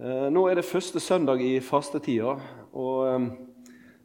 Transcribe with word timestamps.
Eh, 0.00 0.28
nå 0.32 0.46
er 0.48 0.56
det 0.56 0.64
første 0.64 0.96
søndag 0.96 1.42
i 1.44 1.58
fastetida. 1.60 2.38
og 2.72 3.00
eh, 3.04 3.24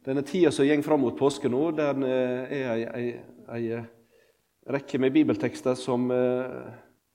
Denne 0.04 0.22
tida 0.22 0.50
som 0.52 0.66
går 0.68 0.82
fram 0.84 1.00
mot 1.00 1.16
påske 1.16 1.48
nå, 1.48 1.70
den 1.72 2.04
eh, 2.04 2.52
er 2.52 2.66
ei, 2.74 2.82
ei, 2.84 3.06
ei 3.56 3.78
rekke 4.68 5.00
med 5.00 5.14
bibeltekster 5.14 5.78
som 5.78 6.08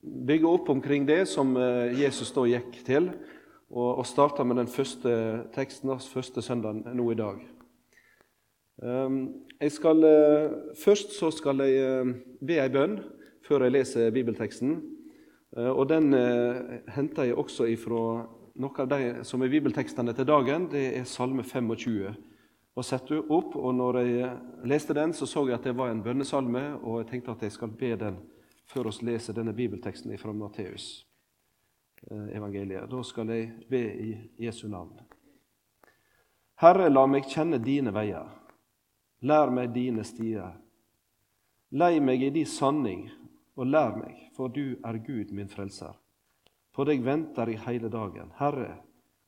bygger 0.02 0.48
opp 0.48 0.70
omkring 0.72 1.04
det 1.06 1.28
som 1.28 1.52
Jesus 1.94 2.32
da 2.32 2.46
gikk 2.48 2.78
til, 2.86 3.10
og, 3.68 4.00
og 4.00 4.06
starter 4.08 4.48
med 4.48 4.56
den 4.56 4.70
første 4.72 5.12
teksten, 5.52 5.92
første 6.00 6.42
søndagen 6.42 6.80
nå 6.96 7.10
i 7.12 7.18
dag. 7.20 7.42
Jeg 9.60 9.74
skal, 9.76 10.00
først 10.80 11.12
så 11.12 11.28
skal 11.30 11.60
jeg 11.60 12.16
be 12.40 12.56
ei 12.56 12.72
bønn 12.72 13.02
før 13.44 13.66
jeg 13.66 13.76
leser 13.76 14.16
bibelteksten. 14.16 14.78
Og 15.60 15.84
Den 15.92 16.08
henter 16.96 17.28
jeg 17.28 17.36
også 17.36 17.68
ifra 17.68 18.24
noe 18.62 18.84
av 18.84 18.90
de 18.92 19.24
som 19.26 19.42
er 19.42 19.50
bibeltekstene 19.52 20.14
til 20.14 20.28
dagen, 20.28 20.68
det 20.70 20.84
er 21.00 21.08
Salme 21.08 21.42
25. 21.42 22.12
Og 22.72 22.86
setter 22.86 23.20
opp, 23.20 23.56
og 23.58 23.74
når 23.76 23.98
jeg 24.00 24.28
leste 24.70 24.94
den, 24.96 25.12
så 25.12 25.26
så 25.28 25.44
jeg 25.48 25.58
at 25.58 25.66
det 25.66 25.74
var 25.76 25.90
en 25.92 26.02
bønnesalme, 26.02 26.78
og 26.80 27.02
jeg 27.02 27.08
tenkte 27.10 27.34
at 27.34 27.42
jeg 27.44 27.52
skal 27.52 27.74
be 27.76 27.96
den 28.00 28.20
før 28.72 28.88
vi 28.88 29.10
leser 29.10 29.36
denne 29.36 29.52
bibelteksten 29.52 30.14
fra 30.18 30.32
Matteus 30.32 31.04
eh, 32.10 32.36
evangeliet. 32.38 32.88
Da 32.88 33.02
skal 33.04 33.28
jeg 33.28 33.50
be 33.68 33.82
i 33.92 34.12
Jesu 34.46 34.68
navn. 34.68 34.94
Herre, 36.62 36.88
la 36.88 37.04
meg 37.06 37.28
kjenne 37.28 37.58
dine 37.60 37.92
veier. 37.92 38.30
Lær 39.22 39.50
meg 39.50 39.74
dine 39.74 40.04
stier. 40.06 40.54
Lei 41.72 41.98
meg 42.00 42.22
i 42.22 42.30
din 42.30 42.48
sanning, 42.48 43.10
og 43.56 43.68
lær 43.68 43.96
meg, 43.98 44.30
for 44.36 44.48
du 44.48 44.78
er 44.84 44.98
Gud 45.04 45.32
min 45.36 45.50
frelser. 45.50 45.92
På 46.72 46.84
deg 46.88 47.02
venter 47.04 47.50
i 47.52 47.58
hele 47.66 47.88
dagen. 47.92 48.32
Herre, 48.38 48.78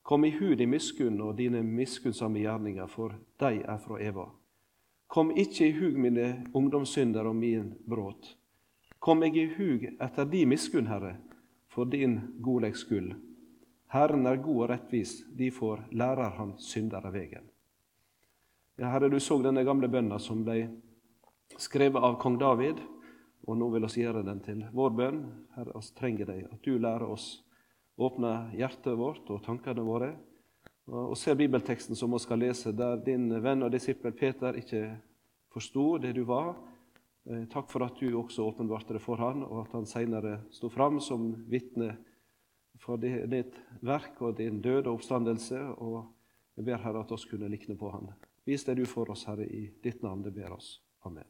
kom 0.02 0.24
i 0.24 0.30
hu 0.30 0.54
din 0.54 0.70
miskunn 0.70 1.20
og 1.20 1.36
dine 1.36 1.62
miskunnsomme 1.62 2.40
gjerninger, 2.40 2.86
for 2.88 3.18
de 3.40 3.60
er 3.60 3.78
fra 3.84 4.00
Eva. 4.00 4.30
Kom 5.06 5.30
ikke 5.30 5.68
i 5.68 5.76
hug 5.76 5.98
mine 6.00 6.46
ungdomssynder 6.56 7.28
og 7.28 7.36
min 7.36 7.74
bråt. 7.86 8.34
Kom 8.98 9.20
meg 9.20 9.36
i 9.36 9.44
hug 9.58 9.84
etter 10.00 10.24
di 10.24 10.46
miskunn, 10.48 10.88
Herre, 10.88 11.18
for 11.68 11.84
din 11.84 12.16
godleiks 12.40 12.86
skyld. 12.86 13.12
Herren 13.92 14.26
er 14.26 14.40
god 14.42 14.62
og 14.64 14.70
rettvis, 14.72 15.18
derfor 15.36 15.84
lærer 15.92 16.32
han 16.38 16.56
syndere 16.58 17.12
vegen. 17.12 17.44
Ja, 18.80 18.88
Herre, 18.90 19.10
du 19.12 19.20
så 19.20 19.36
denne 19.44 19.62
gamle 19.62 19.86
bønna 19.92 20.18
som 20.18 20.40
ble 20.46 20.64
skrevet 21.60 22.02
av 22.02 22.16
kong 22.22 22.40
David. 22.40 22.80
Og 23.44 23.58
nå 23.60 23.68
vil 23.74 23.84
oss 23.84 23.96
gjøre 23.98 24.24
den 24.24 24.40
til 24.44 24.62
vår 24.72 24.94
bønn. 24.96 25.24
Herre, 25.56 25.74
vi 25.76 25.96
trenger 25.98 26.30
deg, 26.30 26.46
at 26.48 26.62
du 26.64 26.78
lærer 26.78 27.04
oss 27.06 27.26
å 27.96 28.08
åpne 28.08 28.32
hjertet 28.56 28.96
vårt 28.98 29.28
og 29.30 29.42
tankene 29.44 29.84
våre. 29.84 30.14
Og 30.88 31.16
ser 31.16 31.36
bibelteksten 31.40 31.96
som 31.96 32.12
vi 32.12 32.20
skal 32.20 32.42
lese, 32.42 32.72
der 32.76 33.00
din 33.04 33.30
venn 33.42 33.64
og 33.64 33.72
disippel 33.72 34.12
Peter 34.16 34.56
ikke 34.60 34.86
forsto 35.52 35.94
det 36.02 36.12
du 36.16 36.24
var. 36.28 36.54
Eh, 37.24 37.46
takk 37.52 37.70
for 37.72 37.86
at 37.86 38.00
du 38.00 38.10
også 38.18 38.44
åpenbarte 38.44 38.96
det 38.96 39.04
for 39.04 39.20
han, 39.20 39.44
og 39.46 39.64
at 39.64 39.76
han 39.78 39.88
senere 39.88 40.38
sto 40.52 40.68
fram 40.72 41.00
som 41.00 41.30
vitne 41.48 41.94
for 42.80 43.00
ditt 43.00 43.56
verk 43.80 44.20
og 44.20 44.36
din 44.40 44.60
døde 44.64 44.92
oppstandelse. 44.92 45.62
Og 45.80 46.02
jeg 46.58 46.68
ber 46.68 46.84
Herre 46.84 47.04
at 47.04 47.16
oss 47.16 47.24
kunne 47.28 47.48
likne 47.48 47.78
på 47.80 47.92
han. 47.94 48.12
Vis 48.44 48.66
det 48.66 48.76
du 48.76 48.84
for 48.88 49.08
oss, 49.10 49.24
Herre, 49.28 49.46
i 49.48 49.70
ditt 49.82 50.04
navn. 50.04 50.24
Det 50.26 50.34
ber 50.36 50.52
oss. 50.58 50.76
Amen. 51.04 51.24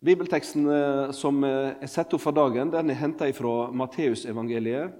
Bibelteksten 0.00 0.64
eh, 0.64 1.10
som 1.12 1.42
eh, 1.44 1.74
er 1.76 1.88
satt 1.92 2.14
opp 2.16 2.22
for 2.24 2.32
dagen, 2.32 2.70
den 2.72 2.88
er 2.88 2.96
henta 2.96 3.26
fra 3.36 3.68
Matteusevangeliet. 3.76 4.94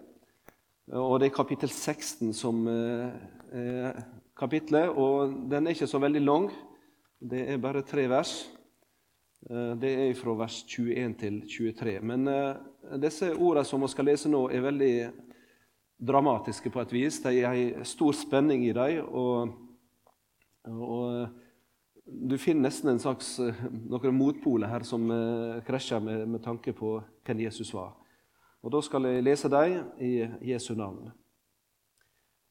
Og 0.92 1.14
det 1.22 1.30
er 1.30 1.32
kapittel 1.32 1.70
16 1.70 2.34
som 2.34 2.64
er 2.66 4.00
kapitlet. 4.36 4.90
Og 4.90 5.36
den 5.48 5.68
er 5.68 5.76
ikke 5.76 5.86
så 5.86 6.00
veldig 6.02 6.22
lang. 6.24 6.48
Det 7.22 7.44
er 7.52 7.62
bare 7.62 7.84
tre 7.86 8.08
vers. 8.10 8.32
Det 9.40 9.92
er 9.92 10.18
fra 10.18 10.34
vers 10.40 10.56
21 10.66 11.14
til 11.20 11.36
23. 11.46 11.94
Men 12.02 12.26
disse 12.98 13.30
ordene 13.36 13.62
som 13.68 13.86
vi 13.86 13.92
skal 13.92 14.10
lese 14.10 14.32
nå, 14.32 14.40
er 14.50 14.66
veldig 14.66 14.94
dramatiske 16.10 16.74
på 16.74 16.82
et 16.82 16.96
vis. 16.96 17.20
Det 17.22 17.36
er 17.38 17.54
en 17.54 17.86
stor 17.86 18.18
spenning 18.18 18.66
i 18.66 18.74
dem. 18.74 19.06
og, 19.06 19.54
og 20.74 21.30
du 22.12 22.38
finner 22.38 22.68
nesten 22.68 22.90
en 22.90 23.00
slags, 23.00 23.38
eh, 23.38 23.64
noen 23.70 24.14
motpoler 24.14 24.70
her 24.70 24.84
som 24.86 25.10
eh, 25.10 25.62
krasjer 25.66 26.00
med, 26.00 26.28
med, 26.28 26.42
tanke 26.42 26.72
på 26.76 26.96
hvem 27.26 27.44
Jesus 27.46 27.72
var. 27.74 27.94
Og 28.60 28.72
Da 28.74 28.80
skal 28.84 29.06
jeg 29.08 29.24
lese 29.24 29.48
dem 29.48 29.90
i 29.98 30.28
Jesu 30.52 30.74
navn. 30.74 31.10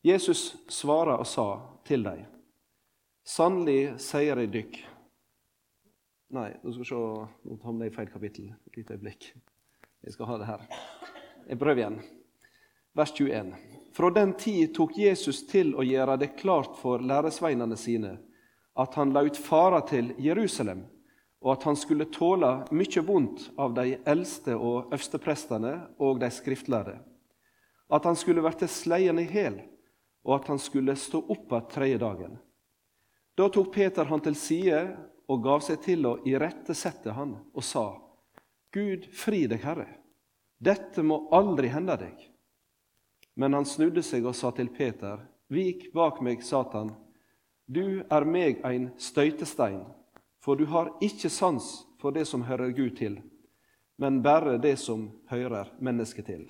Jesus 0.04 0.56
svara 0.72 1.18
og 1.20 1.28
sa 1.28 1.48
til 1.86 2.04
dem, 2.08 2.26
Sannelig 3.30 4.00
sier 4.02 4.40
jeg 4.42 4.50
dykk 4.54 4.78
Nei, 6.34 6.48
nå 6.62 6.72
skal 6.72 6.84
vi 6.84 6.88
se, 6.88 6.98
nå 7.50 7.56
havner 7.66 7.88
jeg 7.88 7.92
i 7.92 7.96
feil 7.96 8.10
kapittel. 8.14 8.50
Et 8.70 8.76
lite 8.78 8.94
øyeblikk. 8.94 9.32
Jeg 10.06 10.14
skal 10.14 10.28
ha 10.30 10.36
det 10.38 10.46
her. 10.46 10.66
Jeg 11.50 11.58
prøver 11.58 11.82
igjen. 11.82 11.96
Vers 12.94 13.14
21. 13.18 13.56
Fra 13.98 14.12
den 14.14 14.36
tid 14.38 14.76
tok 14.78 14.94
Jesus 15.02 15.42
til 15.50 15.74
å 15.74 15.86
gjøre 15.86 16.20
det 16.22 16.36
klart 16.38 16.78
for 16.78 17.02
læresveinene 17.02 17.78
sine 17.82 18.12
at 18.80 18.96
han 18.96 19.12
la 19.14 19.26
ut 19.28 19.38
fara 19.38 19.82
til 19.82 20.14
Jerusalem, 20.18 20.86
og 21.44 21.52
at 21.54 21.66
han 21.68 21.76
skulle 21.80 22.08
tåle 22.12 22.52
mye 22.76 23.04
vondt 23.04 23.50
av 23.60 23.74
de 23.76 23.98
eldste 24.08 24.56
og 24.56 24.94
øversteprestene 24.94 25.74
og 26.00 26.20
de 26.22 26.30
skriftlærde. 26.32 26.98
At 27.90 28.06
han 28.06 28.16
skulle 28.20 28.44
bli 28.44 28.68
sleien 28.68 29.20
i 29.20 29.28
hæl, 29.28 29.60
og 30.24 30.36
at 30.36 30.52
han 30.52 30.60
skulle 30.60 30.96
stå 31.00 31.24
opp 31.28 31.52
igjen 31.52 31.72
tredje 31.72 32.00
dagen. 32.00 32.38
Da 33.36 33.48
tok 33.50 33.72
Peter 33.74 34.06
han 34.06 34.22
til 34.22 34.36
side 34.36 34.80
og 35.30 35.44
gav 35.44 35.64
seg 35.64 35.80
til 35.84 36.06
å 36.06 36.18
irettesette 36.28 37.16
han 37.16 37.38
og 37.54 37.64
sa:" 37.64 38.00
Gud, 38.72 39.08
fri 39.12 39.48
deg, 39.48 39.64
Herre. 39.64 39.88
Dette 40.60 41.02
må 41.02 41.28
aldri 41.32 41.72
hende 41.74 41.96
deg. 41.98 42.20
Men 43.36 43.54
han 43.54 43.66
snudde 43.66 44.04
seg 44.04 44.26
og 44.26 44.36
sa 44.36 44.52
til 44.52 44.70
Peter:" 44.70 45.26
Vik 45.50 45.92
bak 45.94 46.22
meg, 46.22 46.44
Satan. 46.44 46.92
Du 47.70 48.02
er 48.02 48.26
meg 48.26 48.64
ein 48.66 48.88
støytestein, 48.98 49.84
for 50.42 50.58
du 50.58 50.66
har 50.72 50.88
ikke 51.06 51.30
sans 51.30 51.68
for 52.02 52.16
det 52.16 52.24
som 52.26 52.48
hører 52.48 52.72
Gud 52.74 52.96
til, 52.98 53.20
men 54.02 54.24
bare 54.26 54.56
det 54.58 54.74
som 54.82 55.04
hører 55.30 55.70
mennesket 55.78 56.26
til. 56.26 56.48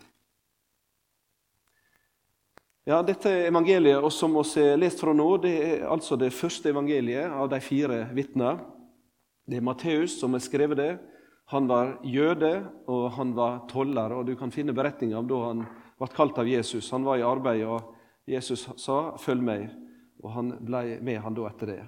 Ja, 2.88 3.02
Dette 3.04 3.34
evangeliet 3.50 4.00
og 4.00 4.14
som 4.16 4.38
vi 4.38 4.64
har 4.64 4.80
lest 4.80 5.04
fra 5.04 5.12
nå, 5.14 5.28
det 5.44 5.52
er 5.66 5.84
altså 5.92 6.16
det 6.16 6.32
første 6.34 6.72
evangeliet 6.72 7.28
av 7.28 7.52
de 7.52 7.60
fire 7.60 8.06
vitnene. 8.16 8.56
Det 9.44 9.60
er 9.60 9.68
Matteus 9.68 10.16
som 10.22 10.34
har 10.38 10.46
skrevet 10.46 10.80
det. 10.80 10.94
Han 11.52 11.68
var 11.68 11.98
jøde, 12.06 12.64
og 12.88 13.12
han 13.18 13.36
var 13.36 13.66
toller. 13.68 14.16
og 14.16 14.26
Du 14.26 14.36
kan 14.40 14.56
finne 14.56 14.74
beretninger 14.74 15.18
om 15.20 15.28
da 15.28 15.44
han 15.50 15.68
ble 16.00 16.10
kalt 16.16 16.40
av 16.40 16.48
Jesus. 16.48 16.90
Han 16.96 17.04
var 17.04 17.20
i 17.20 17.28
arbeid, 17.28 17.66
og 17.66 17.94
Jesus 18.26 18.70
sa 18.78 19.18
'følg 19.18 19.44
meg' 19.44 19.89
og 20.24 20.32
han 20.36 20.54
ble 20.66 21.00
med 21.06 21.22
han 21.24 21.36
da 21.38 21.48
etter 21.50 21.74
det. 21.74 21.82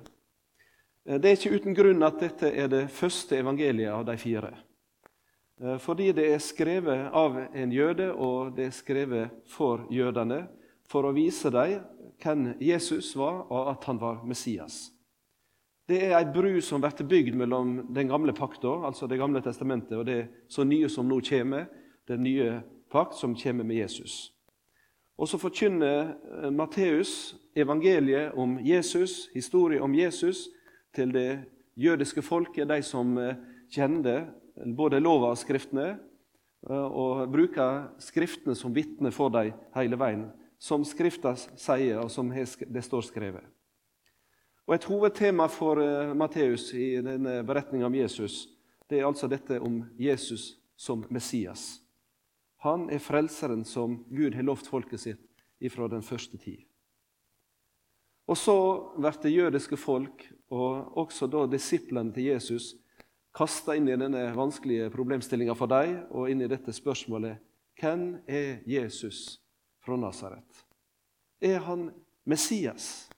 Eh, 1.06 1.20
det 1.20 1.30
er 1.30 1.40
ikke 1.40 1.62
uten 1.62 1.78
grunn 1.78 2.04
at 2.08 2.20
dette 2.22 2.52
er 2.52 2.70
det 2.72 2.86
første 2.94 3.40
evangeliet 3.40 3.94
av 3.94 4.06
de 4.08 4.18
fire. 4.22 4.54
Eh, 5.62 5.78
fordi 5.82 6.12
det 6.18 6.30
er 6.34 6.44
skrevet 6.44 7.12
av 7.14 7.38
en 7.54 7.72
jøde, 7.72 8.12
og 8.14 8.56
det 8.58 8.70
er 8.70 8.76
skrevet 8.76 9.44
for 9.50 9.86
jødene 9.94 10.46
for 10.92 11.08
å 11.08 11.16
vise 11.16 11.52
dem 11.54 11.84
hvem 12.22 12.50
Jesus 12.62 13.14
var, 13.18 13.46
og 13.50 13.72
at 13.74 13.86
han 13.90 14.02
var 14.02 14.26
Messias. 14.28 14.90
Det 15.90 15.98
er 16.06 16.14
ei 16.16 16.28
bru 16.30 16.62
som 16.64 16.82
blir 16.82 17.08
bygd 17.08 17.36
mellom 17.36 17.72
den 17.94 18.08
gamle 18.08 18.34
pakta, 18.34 18.86
altså 18.88 19.08
Det 19.08 19.18
gamle 19.20 19.42
testamentet, 19.42 19.98
og 19.98 20.06
det 20.06 20.46
så 20.48 20.64
nye 20.64 20.90
som 20.90 21.08
nå 21.08 21.20
kommer, 21.22 21.66
den 22.08 22.24
nye 22.24 22.62
pakt 22.92 23.16
som 23.16 23.36
kommer 23.36 23.64
med 23.64 23.78
Jesus. 23.78 24.32
Og 25.22 25.30
så 25.30 25.38
forkynner 25.38 26.16
eh, 26.42 26.50
Matteus 26.50 27.36
evangeliet 27.54 28.34
om 28.34 28.58
Jesus, 28.66 29.28
historie 29.36 29.82
om 29.82 29.94
Jesus, 29.94 30.48
til 30.96 31.14
det 31.14 31.44
jødiske 31.78 32.24
folket, 32.26 32.70
de 32.70 32.82
som 32.82 33.14
eh, 33.22 33.38
kjente 33.70 34.16
både 34.78 35.00
lova 35.00 35.30
og 35.36 35.38
skriftene, 35.38 35.92
eh, 36.70 36.88
og 36.88 37.28
bruker 37.32 37.92
skriftene 38.02 38.58
som 38.58 38.74
vitne 38.74 39.14
for 39.14 39.30
dem 39.34 39.54
hele 39.78 40.00
veien, 40.02 40.26
som 40.62 40.86
Skrifta 40.86 41.36
sier, 41.38 42.02
og 42.02 42.10
som 42.14 42.30
det 42.34 42.84
står 42.86 43.06
skrevet. 43.06 43.46
Og 44.70 44.76
Et 44.76 44.84
hovedtema 44.86 45.48
for 45.50 45.82
Matteus 46.14 46.70
i 46.78 47.02
denne 47.02 47.42
beretninga 47.44 47.88
om 47.90 47.96
Jesus 47.98 48.46
det 48.92 49.00
er 49.00 49.08
altså 49.08 49.28
dette 49.28 49.60
om 49.60 49.86
Jesus 50.00 50.58
som 50.76 51.06
Messias. 51.10 51.81
Han 52.62 52.90
er 52.94 53.02
frelseren 53.02 53.64
som 53.66 54.04
Gud 54.14 54.36
har 54.38 54.46
lovt 54.46 54.68
folket 54.70 55.02
sitt 55.02 55.24
ifra 55.62 55.88
den 55.90 56.04
første 56.06 56.38
tid. 56.38 56.62
Og 58.30 58.38
så 58.38 58.56
blir 58.96 59.18
det 59.24 59.34
jødiske 59.34 59.78
folk, 59.78 60.24
og 60.54 60.98
også 60.98 61.28
da 61.28 61.48
disiplene 61.50 62.14
til 62.14 62.30
Jesus, 62.30 62.76
kasta 63.34 63.76
inn 63.76 63.90
i 63.90 63.98
denne 63.98 64.28
vanskelige 64.36 64.92
problemstillinga 64.94 65.56
for 65.58 65.72
dem, 65.72 66.04
og 66.14 66.30
inn 66.30 66.44
i 66.44 66.52
dette 66.52 66.74
spørsmålet 66.76 67.42
Hvem 67.82 68.22
er 68.30 68.62
Jesus 68.68 69.40
fra 69.82 69.98
Nasaret? 69.98 70.66
Er 71.42 71.64
han 71.66 71.90
Messias? 72.26 73.10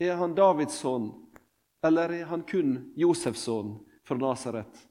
Er 0.00 0.16
han 0.18 0.34
Davids 0.34 0.80
sønn, 0.80 1.12
eller 1.84 2.10
er 2.10 2.30
han 2.32 2.42
kun 2.42 2.90
Josefs 2.98 3.44
sønn 3.46 3.76
fra 4.02 4.16
Nasaret? 4.18 4.88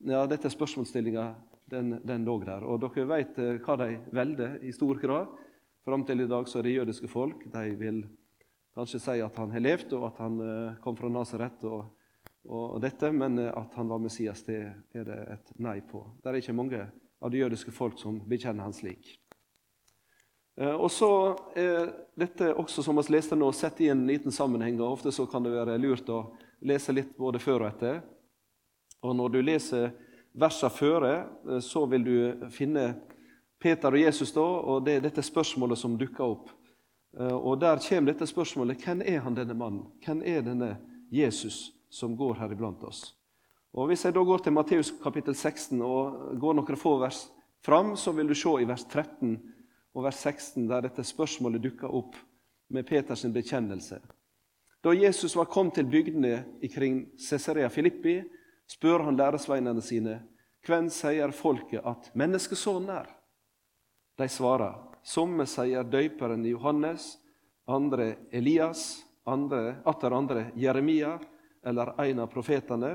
Ja, 0.00 0.24
dette 0.30 0.48
er 0.48 0.54
spørsmålsstillinga. 0.54 1.34
Den, 1.70 2.00
den 2.04 2.24
lå 2.24 2.38
der. 2.44 2.64
Og 2.68 2.82
dere 2.82 3.06
vet 3.08 3.38
eh, 3.40 3.56
hva 3.64 3.76
de 3.80 3.96
velger 4.12 4.58
i 4.64 4.72
stor 4.74 5.00
grad. 5.00 5.32
Fram 5.84 6.04
til 6.04 6.24
i 6.24 6.28
dag 6.28 6.48
så 6.48 6.60
er 6.60 6.68
det 6.68 6.76
jødiske 6.76 7.08
folk. 7.08 7.46
De 7.52 7.64
vil 7.80 8.02
kanskje 8.76 9.00
si 9.00 9.22
at 9.24 9.38
han 9.40 9.52
har 9.54 9.64
levd, 9.64 9.94
og 9.96 10.08
at 10.10 10.20
han 10.24 10.38
eh, 10.44 10.76
kom 10.84 10.98
fra 10.98 11.08
Nasaret, 11.12 11.64
og, 11.64 11.88
og, 12.44 12.76
dette, 12.84 13.08
men 13.16 13.40
eh, 13.40 13.52
at 13.52 13.76
han 13.78 13.88
var 13.88 14.02
Messias, 14.04 14.44
det 14.44 14.60
er 14.92 15.08
det 15.08 15.18
et 15.38 15.52
nei 15.64 15.78
på. 15.88 16.04
Det 16.20 16.30
er 16.30 16.40
ikke 16.42 16.56
mange 16.56 16.84
av 17.24 17.32
det 17.32 17.40
jødiske 17.40 17.72
folk 17.72 17.96
som 18.00 18.20
bekjenner 18.28 18.66
han 18.66 18.76
slik. 18.76 19.14
Og 20.54 20.86
så 20.92 21.08
er 21.58 21.88
dette 22.14 22.52
også, 22.54 22.84
som 22.86 23.00
vi 23.00 23.02
leste 23.10 23.34
nå, 23.34 23.48
sett 23.56 23.80
i 23.82 23.88
en 23.90 24.04
liten 24.06 24.30
sammenheng. 24.30 24.76
og 24.78 25.00
Ofte 25.00 25.10
så 25.10 25.24
kan 25.26 25.42
det 25.42 25.50
være 25.50 25.74
lurt 25.82 26.12
å 26.14 26.20
lese 26.62 26.94
litt 26.94 27.16
både 27.18 27.40
før 27.42 27.64
og 27.64 27.72
etter. 27.72 27.98
Og 29.02 29.16
Når 29.18 29.32
du 29.34 29.40
leser 29.42 29.90
versene 30.34 30.70
før, 30.70 31.06
eh, 31.10 31.60
så 31.60 31.86
vil 31.86 32.04
du 32.04 32.48
finne 32.50 32.94
Peter 33.60 33.92
og 33.92 34.00
Jesus, 34.00 34.32
da, 34.32 34.42
og 34.42 34.84
det 34.84 34.98
er 34.98 35.06
dette 35.06 35.22
spørsmålet 35.22 35.78
som 35.78 35.98
dukker 35.98 36.24
opp. 36.24 36.50
Eh, 37.18 37.36
og 37.36 37.60
Der 37.60 37.78
kommer 37.88 38.12
dette 38.12 38.26
spørsmålet 38.26 38.82
hvem 38.84 39.02
er 39.02 39.20
han 39.20 39.34
denne 39.34 39.54
mannen? 39.54 39.86
Hvem 40.04 40.22
er 40.22 40.42
denne 40.42 40.76
Jesus 41.10 41.72
som 41.90 42.16
går 42.16 42.34
her 42.34 42.52
iblant 42.52 42.82
oss? 42.84 43.14
Og 43.72 43.88
Hvis 43.88 44.04
jeg 44.04 44.14
da 44.14 44.22
går 44.22 44.38
til 44.38 44.52
Matteus 44.52 44.92
kapittel 45.02 45.34
16 45.34 45.82
og 45.82 46.38
går 46.40 46.54
noen 46.54 46.76
få 46.76 46.98
vers 46.98 47.30
fram, 47.64 47.96
så 47.96 48.12
vil 48.12 48.28
du 48.28 48.34
se 48.34 48.48
i 48.60 48.68
vers 48.68 48.84
13 48.84 49.40
og 49.94 50.04
vers 50.04 50.16
16 50.16 50.68
der 50.68 50.80
dette 50.80 51.02
spørsmålet 51.02 51.62
dukker 51.62 51.88
opp 51.88 52.14
med 52.70 52.86
Peters 52.86 53.24
bekjennelse. 53.24 54.00
Da 54.84 54.92
Jesus 54.92 55.36
var 55.36 55.44
kommet 55.44 55.74
til 55.74 55.86
bygdene 55.86 56.44
ikring 56.62 57.08
Cesarea 57.18 57.68
Filippi, 57.68 58.22
spør 58.70 59.04
han 59.06 59.16
læresveinene 59.16 59.82
sine 59.82 60.20
hvem 60.64 60.88
sier 60.92 61.32
folket 61.36 61.84
at 61.84 62.10
menneskesonen 62.16 62.90
er. 62.96 63.08
De 64.18 64.28
svarer. 64.30 64.78
Somme 65.04 65.44
sier 65.44 65.84
døyperen 65.84 66.46
Johannes, 66.48 67.18
andre 67.68 68.14
Elias, 68.32 69.04
andre, 69.28 69.82
atter 69.84 70.16
andre 70.16 70.46
Jeremia 70.56 71.18
eller 71.64 71.92
en 72.06 72.22
av 72.24 72.30
profetene. 72.32 72.94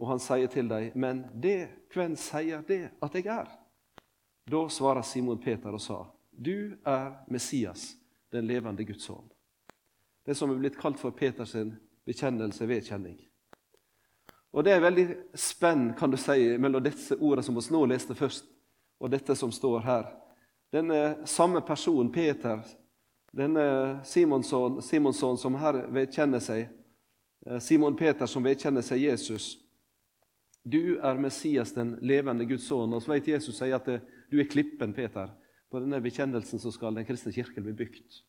Og 0.00 0.08
han 0.08 0.18
sier 0.18 0.48
til 0.48 0.68
dem, 0.68 0.92
'Men 0.94 1.26
det, 1.34 1.68
hvem 1.92 2.16
sier 2.16 2.62
det 2.66 2.90
at 3.02 3.14
jeg 3.14 3.26
er?' 3.26 3.58
Da 4.50 4.68
svarer 4.68 5.02
Simon 5.02 5.38
Peter 5.38 5.70
og 5.70 5.80
sa, 5.80 6.06
'Du 6.32 6.76
er 6.84 7.24
Messias, 7.28 7.96
den 8.32 8.46
levende 8.46 8.84
Guds 8.84 9.04
sønn.' 9.04 9.30
Det 10.26 10.36
som 10.36 10.50
er 10.50 10.58
blitt 10.58 10.78
kalt 10.78 10.98
for 10.98 11.10
Peters 11.10 11.56
bekjennelse, 12.04 12.66
vedkjenning. 12.66 13.29
Og 14.52 14.64
Det 14.64 14.72
er 14.72 14.82
veldig 14.82 15.06
spenn 15.34 15.92
kan 15.98 16.10
du 16.10 16.16
si, 16.18 16.58
mellom 16.58 16.82
disse 16.82 17.14
ordene 17.16 17.44
som 17.46 17.54
vi 17.54 17.62
nå 17.70 17.84
leste 17.86 18.16
først, 18.18 18.48
og 19.00 19.10
dette 19.10 19.36
som 19.38 19.52
står 19.52 19.80
her. 19.86 20.10
Denne 20.72 21.26
samme 21.26 21.62
personen, 21.66 22.10
Peter, 22.12 22.60
denne 23.32 24.00
Simonsson, 24.04 24.80
Simonsson 24.82 25.38
som 25.38 25.54
her 25.54 25.84
vedkjenner 25.94 26.42
seg, 26.42 26.68
eh, 27.46 27.58
Simon 27.58 27.96
Peter 27.96 28.26
som 28.26 28.44
vedkjenner 28.44 28.82
seg 28.82 29.02
Jesus, 29.06 29.56
du 30.62 30.98
er 30.98 31.14
Messias, 31.14 31.72
den 31.72 31.96
levende 32.02 32.44
Guds 32.44 32.66
sønn. 32.68 32.92
Og 32.92 33.02
så 33.02 33.14
vet 33.14 33.30
Jesus 33.32 33.56
sier 33.56 33.78
at 33.78 33.86
du 34.30 34.40
er 34.40 34.50
klippen, 34.50 34.92
Peter. 34.92 35.30
På 35.70 35.80
denne 35.80 36.02
bekjennelsen 36.02 36.60
så 36.60 36.72
skal 36.74 36.94
den 36.94 37.06
kristne 37.08 37.32
kirken 37.32 37.64
bli 37.64 37.72
bygd. 37.78 38.20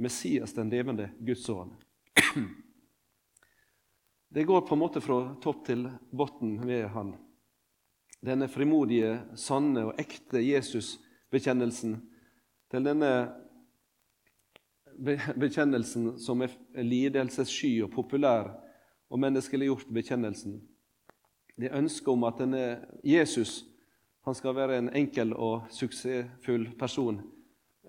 Messias, 0.00 0.54
den 0.56 0.70
levende 0.72 1.10
Guds 1.20 1.44
sønn. 1.44 1.74
Det 4.30 4.46
går 4.46 4.60
på 4.66 4.76
en 4.76 4.82
måte 4.82 5.02
fra 5.02 5.18
topp 5.42 5.64
til 5.66 5.88
bunn 6.14 6.56
ved 6.62 6.86
han. 6.94 7.14
Denne 8.22 8.48
frimodige, 8.52 9.16
sanne 9.34 9.88
og 9.88 10.00
ekte 10.00 10.42
Jesus-bekjennelsen 10.44 11.96
til 12.70 12.86
denne 12.86 13.12
bekjennelsen 15.40 16.18
som 16.20 16.44
er 16.44 16.54
lidelsessky 16.76 17.80
og 17.82 17.90
populær 17.94 18.52
og 19.10 19.22
menneskeliggjort 19.22 19.88
bekjennelsen 19.94 20.60
det 21.60 21.72
ønsket 21.76 22.08
om 22.08 22.24
at 22.24 22.38
denne 22.40 22.62
Jesus 23.04 23.64
han 24.24 24.36
skal 24.36 24.54
være 24.56 24.78
en 24.78 24.90
enkel 24.96 25.32
og 25.32 25.68
suksessfull 25.72 26.68
person, 26.78 27.20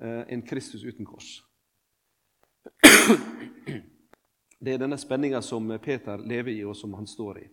eh, 0.02 0.24
en 0.28 0.42
Kristus 0.42 0.84
uten 0.84 1.06
kors. 1.06 1.44
Det 4.62 4.76
er 4.76 4.82
denne 4.84 4.98
spenninga 5.02 5.42
som 5.42 5.72
Peter 5.82 6.22
lever 6.22 6.54
i, 6.54 6.64
og 6.70 6.76
som 6.78 6.94
han 6.94 7.08
står 7.10 7.40
i. 7.42 7.48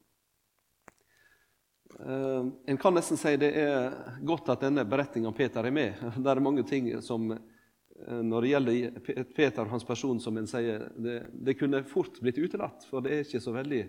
Eh, 2.00 2.46
en 2.66 2.76
kan 2.76 2.94
nesten 2.94 3.16
si 3.16 3.32
det 3.40 3.48
er 3.56 3.94
godt 4.28 4.50
at 4.52 4.66
denne 4.66 4.84
beretninga 4.84 5.30
om 5.30 5.36
Peter 5.36 5.64
er 5.64 5.72
med. 5.72 6.02
Det 6.18 6.30
er 6.30 6.42
mange 6.44 6.66
ting 6.68 6.90
som 7.02 7.30
eh, 7.32 8.20
når 8.20 8.44
det 8.44 8.50
gjelder 8.52 9.24
Peter 9.32 9.64
og 9.64 9.72
hans 9.72 9.88
person, 9.88 10.20
som 10.20 10.36
en 10.36 10.50
sier, 10.50 10.84
det, 11.00 11.22
det 11.32 11.56
kunne 11.56 11.80
fort 11.88 12.20
blitt 12.20 12.42
utelatt. 12.44 12.84
For 12.90 13.00
det 13.00 13.14
er 13.14 13.24
ikke 13.24 13.40
så 13.40 13.56
veldig 13.56 13.82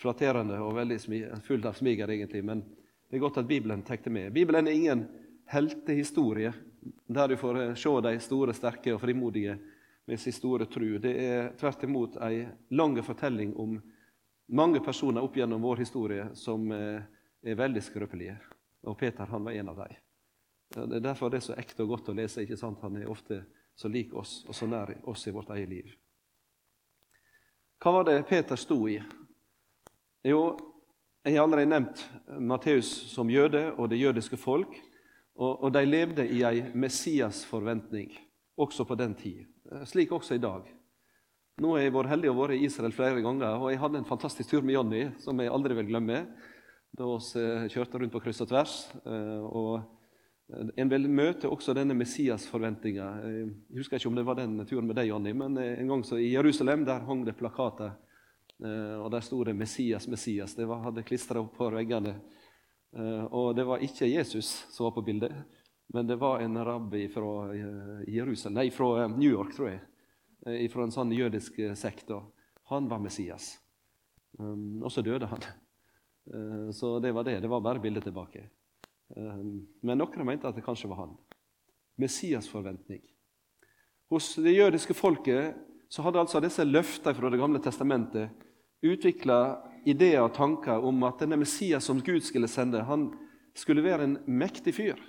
flatterende 0.00 0.60
og 0.60 0.76
veldig 0.76 1.00
fullt 1.46 1.72
av 1.72 1.80
smiger, 1.80 2.12
egentlig. 2.12 2.44
Men 2.44 2.60
det 3.08 3.16
er 3.16 3.24
godt 3.24 3.40
at 3.40 3.48
Bibelen 3.48 3.82
tar 3.88 4.04
det 4.04 4.12
med. 4.12 4.34
Bibelen 4.36 4.68
er 4.68 4.76
ingen 4.76 5.08
heltehistorie 5.50 6.52
der 7.08 7.32
du 7.32 7.40
får 7.40 7.64
eh, 7.64 7.74
se 7.74 8.00
de 8.04 8.18
store, 8.20 8.52
sterke 8.52 8.92
og 8.94 9.00
frimodige 9.00 9.56
med 10.06 10.20
sin 10.20 10.32
store 10.32 10.66
tru. 10.66 10.98
Det 10.98 11.12
er 11.24 11.50
tvert 11.58 11.82
imot 11.86 12.16
ei 12.26 12.44
lang 12.70 12.98
fortelling 13.04 13.54
om 13.56 13.78
mange 14.50 14.80
personer 14.82 15.22
opp 15.22 15.36
gjennom 15.36 15.62
vår 15.62 15.82
historie 15.84 16.28
som 16.34 16.70
eh, 16.72 17.02
er 17.42 17.58
veldig 17.58 17.82
skrøpelige. 17.82 18.36
Og 18.88 18.98
Peter 18.98 19.28
han 19.30 19.44
var 19.44 19.52
en 19.52 19.72
av 19.72 19.82
dem. 19.84 19.98
Det 20.70 20.96
er 21.00 21.04
derfor 21.04 21.30
det 21.30 21.40
er 21.40 21.48
så 21.48 21.58
ekte 21.58 21.84
og 21.84 21.96
godt 21.96 22.12
å 22.12 22.16
lese. 22.16 22.42
ikke 22.42 22.58
sant? 22.58 22.82
Han 22.82 22.96
er 22.96 23.10
ofte 23.10 23.42
så 23.74 23.88
lik 23.88 24.14
oss 24.14 24.44
og 24.48 24.54
så 24.54 24.68
nær 24.70 24.92
oss 25.08 25.26
i 25.26 25.34
vårt 25.34 25.50
eget 25.56 25.68
liv. 25.68 25.94
Hva 27.80 27.92
var 27.96 28.04
det 28.06 28.22
Peter 28.28 28.58
sto 28.60 28.76
i? 28.88 28.98
Jo, 30.26 30.42
jeg 31.24 31.36
har 31.36 31.46
allerede 31.46 31.70
nevnt 31.70 32.02
Matteus 32.38 32.88
som 33.12 33.30
jøde 33.32 33.70
og 33.76 33.88
det 33.90 34.00
jødiske 34.00 34.36
folk. 34.36 34.74
Og, 35.40 35.70
de 35.72 35.80
levde 35.86 36.26
i 36.28 36.42
ei 36.44 36.66
Messias-forventning 36.76 38.10
også 38.60 38.84
på 38.84 38.96
den 39.00 39.14
tid. 39.16 39.46
Slik 39.86 40.12
også 40.12 40.34
i 40.34 40.42
dag. 40.42 40.66
Nå 41.60 41.74
har 41.74 41.84
jeg 41.84 41.94
vært 41.94 42.10
heldig 42.10 42.30
og 42.32 42.38
vært 42.40 42.56
i 42.56 42.64
Israel 42.66 42.94
flere 42.96 43.22
ganger, 43.22 43.60
og 43.60 43.70
jeg 43.70 43.80
hadde 43.82 44.00
en 44.00 44.08
fantastisk 44.08 44.50
tur 44.50 44.64
med 44.66 44.74
Jonny 44.74 45.02
som 45.22 45.38
jeg 45.40 45.52
aldri 45.52 45.76
vil 45.78 45.90
glemme. 45.92 46.24
Da 46.96 47.06
vi 47.06 47.42
eh, 47.44 47.66
kjørte 47.70 48.00
rundt 48.00 48.14
på 48.14 48.22
kryss 48.24 48.42
og 48.42 48.50
tvers. 48.50 48.76
Eh, 49.04 49.40
og 49.46 49.96
En 50.50 50.88
vil 50.90 51.04
møte 51.06 51.46
også 51.46 51.70
denne 51.78 51.94
Messias-forventninga. 51.94 53.04
Jeg 53.22 53.50
husker 53.78 54.00
ikke 54.00 54.08
om 54.10 54.16
det 54.18 54.24
var 54.26 54.34
den 54.34 54.56
turen 54.66 54.88
med 54.88 54.96
deg, 54.98 55.12
Jonny, 55.12 55.30
men 55.30 55.54
en 55.54 55.92
gang 55.92 56.02
i 56.18 56.32
Jerusalem 56.32 56.82
der 56.88 57.04
hang 57.06 57.22
det 57.22 57.36
plakater 57.38 57.92
Eh, 58.60 58.96
og 59.00 59.10
Der 59.10 59.20
sto 59.20 59.44
det 59.44 59.54
'Messias, 59.54 60.08
Messias'. 60.08 60.56
Det 60.56 60.68
var, 60.68 60.82
hadde 60.82 61.02
klistra 61.02 61.40
opp 61.40 61.56
på 61.56 61.70
veggene. 61.70 62.20
Eh, 62.96 63.24
og 63.24 63.56
det 63.56 63.66
var 63.66 63.78
ikke 63.78 64.10
Jesus 64.10 64.66
som 64.70 64.84
var 64.84 64.90
på 64.90 65.04
bildet, 65.04 65.32
men 65.94 66.06
det 66.06 66.16
var 66.20 66.40
en 66.40 66.58
rabbi 66.64 67.06
fra 67.12 67.32
eh, 67.54 68.02
Jerusalem, 68.14 68.58
nei, 68.60 68.70
fra 68.74 69.08
New 69.10 69.30
York, 69.30 69.54
tror 69.56 69.72
jeg. 69.72 69.80
Fra 70.72 70.86
en 70.86 70.94
sånn 70.94 71.10
jødisk 71.12 71.58
sekt. 71.76 72.08
Han 72.70 72.86
var 72.88 73.02
Messias. 73.02 73.58
Um, 74.38 74.78
og 74.80 74.88
så 74.94 75.02
døde 75.04 75.28
han. 75.28 75.42
Så 76.72 76.94
det 77.04 77.10
var 77.12 77.26
det. 77.26 77.34
Det 77.42 77.50
var 77.50 77.60
bare 77.60 77.82
bildet 77.82 78.06
tilbake. 78.06 78.46
Men 79.12 80.00
noen 80.00 80.24
mente 80.24 80.48
at 80.48 80.56
det 80.56 80.64
kanskje 80.64 80.88
var 80.88 81.02
han. 81.02 81.12
Messias-forventning. 82.00 83.02
Hos 84.10 84.34
det 84.40 84.56
jødiske 84.56 84.94
folket 84.96 85.58
så 85.90 86.02
hadde 86.06 86.22
altså 86.22 86.40
disse 86.42 86.64
løftene 86.64 87.14
fra 87.14 87.30
Det 87.30 87.38
gamle 87.38 87.60
testamentet 87.62 88.30
utvikla 88.82 89.60
ideer 89.88 90.22
og 90.24 90.34
tanker 90.34 90.82
om 90.86 91.02
at 91.08 91.20
denne 91.22 91.38
Messias 91.40 91.86
som 91.88 92.00
Gud 92.02 92.22
skulle 92.24 92.48
sende, 92.48 92.82
han 92.84 93.10
skulle 93.56 93.84
være 93.84 94.06
en 94.06 94.16
mektig 94.26 94.74
fyr. 94.76 95.00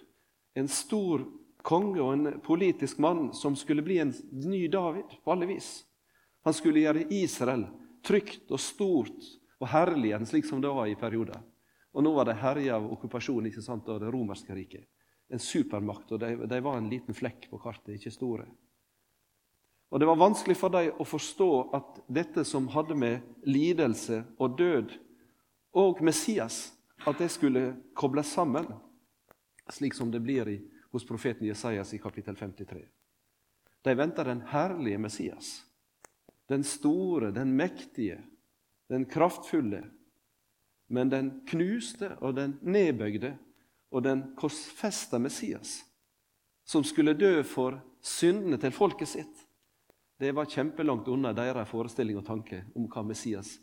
En 0.56 0.68
stor 0.68 1.24
konge 1.64 2.02
og 2.02 2.14
en 2.14 2.40
politisk 2.44 3.00
mann 3.00 3.30
som 3.38 3.56
skulle 3.56 3.86
bli 3.86 4.00
en 4.02 4.14
ny 4.32 4.66
David 4.72 5.18
på 5.24 5.32
alle 5.32 5.48
vis. 5.50 5.84
Han 6.44 6.56
skulle 6.58 6.84
gjøre 6.84 7.06
Israel 7.14 7.68
trygt 8.06 8.50
og 8.52 8.60
stort 8.60 9.30
og 9.62 9.70
herlig 9.70 10.10
igjen, 10.10 10.26
slik 10.26 10.48
som 10.48 10.62
det 10.62 10.72
var 10.74 10.90
i 10.90 10.98
perioder. 10.98 11.38
Og 11.94 12.04
nå 12.04 12.14
var 12.16 12.26
de 12.28 12.38
herja 12.40 12.80
av 12.80 12.88
okkupasjon 12.96 13.50
ikke 13.50 13.62
sant, 13.62 13.90
av 13.92 14.00
det 14.02 14.10
romerske 14.14 14.56
riket. 14.56 14.88
En 15.32 15.40
supermakt, 15.40 16.12
og 16.12 16.20
de, 16.24 16.34
de 16.50 16.60
var 16.64 16.80
en 16.80 16.90
liten 16.92 17.16
flekk 17.16 17.46
på 17.52 17.60
kartet, 17.62 17.94
ikke 17.96 18.14
store. 18.14 18.48
Og 19.92 20.00
Det 20.00 20.08
var 20.08 20.20
vanskelig 20.20 20.56
for 20.56 20.72
dem 20.72 20.96
å 21.04 21.08
forstå 21.08 21.50
at 21.76 22.00
dette 22.08 22.46
som 22.48 22.70
hadde 22.72 22.96
med 22.96 23.26
lidelse 23.44 24.22
og 24.40 24.56
død 24.58 24.94
og 25.76 26.00
Messias, 26.04 26.72
at 27.08 27.20
det 27.20 27.28
skulle 27.34 27.74
kobles 27.98 28.32
sammen. 28.32 28.70
Slik 29.72 29.94
som 29.94 30.12
det 30.12 30.20
blir 30.20 30.50
i, 30.50 30.58
hos 30.92 31.08
profeten 31.08 31.48
Jesajas 31.48 31.94
i 31.94 32.00
kapittel 32.02 32.36
53. 32.36 32.86
De 33.82 33.96
venter 33.96 34.26
den 34.26 34.42
herlige 34.42 34.98
Messias, 34.98 35.64
den 36.48 36.64
store, 36.64 37.32
den 37.32 37.56
mektige, 37.56 38.22
den 38.88 39.06
kraftfulle, 39.06 39.86
men 40.88 41.10
den 41.10 41.32
knuste 41.48 42.12
og 42.20 42.36
den 42.36 42.58
nedbøyde 42.62 43.38
og 43.92 44.04
den 44.04 44.26
korsfesta 44.36 45.20
Messias, 45.20 45.80
som 46.68 46.84
skulle 46.84 47.16
dø 47.16 47.40
for 47.48 47.80
syndene 48.04 48.60
til 48.60 48.76
folket 48.76 49.10
sitt. 49.10 49.46
Det 50.20 50.34
var 50.36 50.50
kjempelangt 50.52 51.08
unna 51.10 51.32
deres 51.34 51.70
forestilling 51.70 52.20
og 52.20 52.28
tanke 52.28 52.66
om 52.76 52.86
hva 52.92 53.04
Messias 53.08 53.56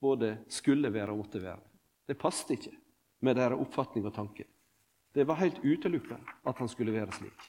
både 0.00 0.36
skulle 0.48 0.90
være 0.94 1.12
og 1.12 1.24
måtte 1.24 1.42
være. 1.42 1.60
Det 2.08 2.16
passet 2.16 2.54
ikke 2.56 2.72
med 3.26 3.36
deres 3.36 3.60
oppfatning 3.60 4.06
og 4.08 4.14
tanke. 4.14 4.46
Det 5.18 5.24
var 5.24 5.34
helt 5.34 5.64
utelukka 5.64 6.16
at 6.42 6.58
han 6.58 6.68
skulle 6.70 6.92
være 6.94 7.10
slik. 7.10 7.46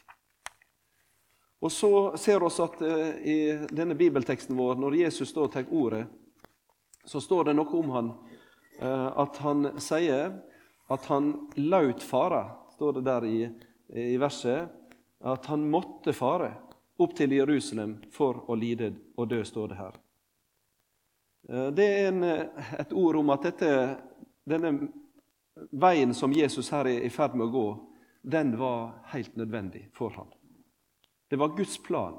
Og 1.61 1.69
så 1.71 2.17
ser 2.17 2.41
vi 2.41 2.47
at 2.63 2.79
uh, 2.81 3.09
i 3.21 3.35
denne 3.69 3.93
bibelteksten 3.93 4.57
vår, 4.57 4.79
når 4.81 4.95
Jesus 5.03 5.35
da 5.35 5.45
tar 5.53 5.67
ordet, 5.69 6.07
så 7.05 7.21
står 7.21 7.51
det 7.51 7.53
noe 7.59 7.75
om 7.77 7.91
han, 7.93 8.09
uh, 8.81 9.09
at 9.21 9.37
han 9.45 9.67
sier 9.77 10.33
at 10.89 11.05
han 11.11 11.29
laut 11.61 12.01
fare, 12.01 12.41
står 12.73 12.97
det 12.97 13.03
der 13.05 13.27
i, 13.29 13.37
i 13.93 14.17
verset, 14.17 14.73
at 15.21 15.45
han 15.53 15.67
måtte 15.69 16.15
fare 16.17 16.55
opp 16.97 17.13
til 17.21 17.37
Jerusalem 17.37 17.99
for 18.09 18.47
å 18.49 18.57
lide 18.57 18.95
og 19.13 19.29
dø, 19.29 19.43
står 19.45 19.75
det 19.75 19.77
her. 19.83 20.01
Uh, 21.53 21.69
det 21.69 21.85
er 21.99 22.09
en, 22.09 22.25
et 22.81 22.97
ord 22.97 23.21
om 23.21 23.29
at 23.37 23.45
dette, 23.51 23.69
denne 24.49 24.73
veien 25.71 26.13
som 26.13 26.33
Jesus 26.33 26.71
her 26.73 26.87
er 26.87 27.05
i 27.05 27.11
ferd 27.13 27.35
med 27.35 27.47
å 27.47 27.53
gå, 27.53 27.67
den 28.21 28.55
var 28.59 28.99
helt 29.13 29.35
nødvendig 29.39 29.87
for 29.95 30.13
ham. 30.17 30.27
Det 31.29 31.37
var 31.39 31.55
Guds 31.57 31.77
plan. 31.83 32.17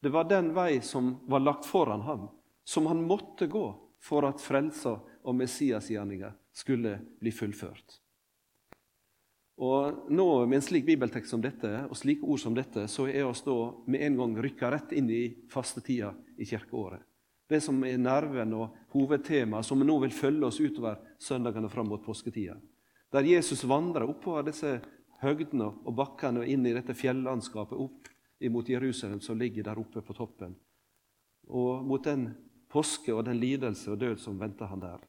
Det 0.00 0.10
var 0.14 0.28
den 0.30 0.52
vei 0.54 0.80
som 0.80 1.16
var 1.26 1.42
lagt 1.42 1.66
foran 1.66 2.06
ham, 2.06 2.28
som 2.64 2.86
han 2.86 3.02
måtte 3.02 3.46
gå 3.50 3.66
for 4.02 4.26
at 4.28 4.42
frelsa 4.42 4.98
og 4.98 5.34
Messiasgjerninga 5.34 6.30
skulle 6.54 6.98
bli 7.20 7.32
fullført. 7.34 7.98
Og 9.58 10.06
nå 10.14 10.46
Med 10.46 10.60
en 10.60 10.62
slik 10.62 10.84
bibeltekst 10.86 11.34
som 11.34 11.42
dette 11.42 11.70
og 11.88 11.96
slike 11.98 12.22
ord 12.22 12.38
som 12.38 12.54
dette, 12.54 12.86
så 12.86 13.08
er 13.10 13.26
oss 13.26 13.42
da 13.42 13.56
med 13.90 14.04
en 14.06 14.18
gang 14.20 14.36
rykka 14.38 14.70
rett 14.70 14.94
inn 14.94 15.10
i 15.10 15.22
fastetida 15.50 16.12
i 16.38 16.46
kirkeåret. 16.46 17.02
Det 17.48 17.60
som 17.64 17.80
er 17.84 17.96
nerven 18.00 18.52
og 18.58 18.76
hovedtemaet 18.92 19.66
som 19.66 19.80
nå 19.80 19.96
vil 20.04 20.12
følge 20.12 20.48
oss 20.50 20.60
utover 20.60 20.98
søndagene 21.22 21.70
fram 21.72 21.88
mot 21.88 22.04
påsketida. 22.04 22.58
Der 23.12 23.24
Jesus 23.24 23.64
vandrer 23.64 24.08
oppover 24.08 24.44
disse 24.50 24.74
høgdene 25.22 25.70
og 25.84 25.94
bakkene 25.96 26.42
og 26.42 26.50
inn 26.50 26.66
i 26.68 26.74
dette 26.76 26.96
fjellandskapet 26.96 27.78
opp 27.80 28.10
imot 28.44 28.68
Jerusalem 28.68 29.22
som 29.24 29.38
ligger 29.40 29.64
der 29.64 29.80
oppe 29.80 30.04
på 30.04 30.14
toppen. 30.14 30.52
Og 31.48 31.86
mot 31.88 32.04
den 32.04 32.28
påske 32.68 33.14
og 33.14 33.24
den 33.24 33.40
lidelse 33.40 33.94
og 33.94 33.98
død 34.02 34.20
som 34.20 34.36
venter 34.38 34.68
han 34.68 34.84
der. 34.84 35.00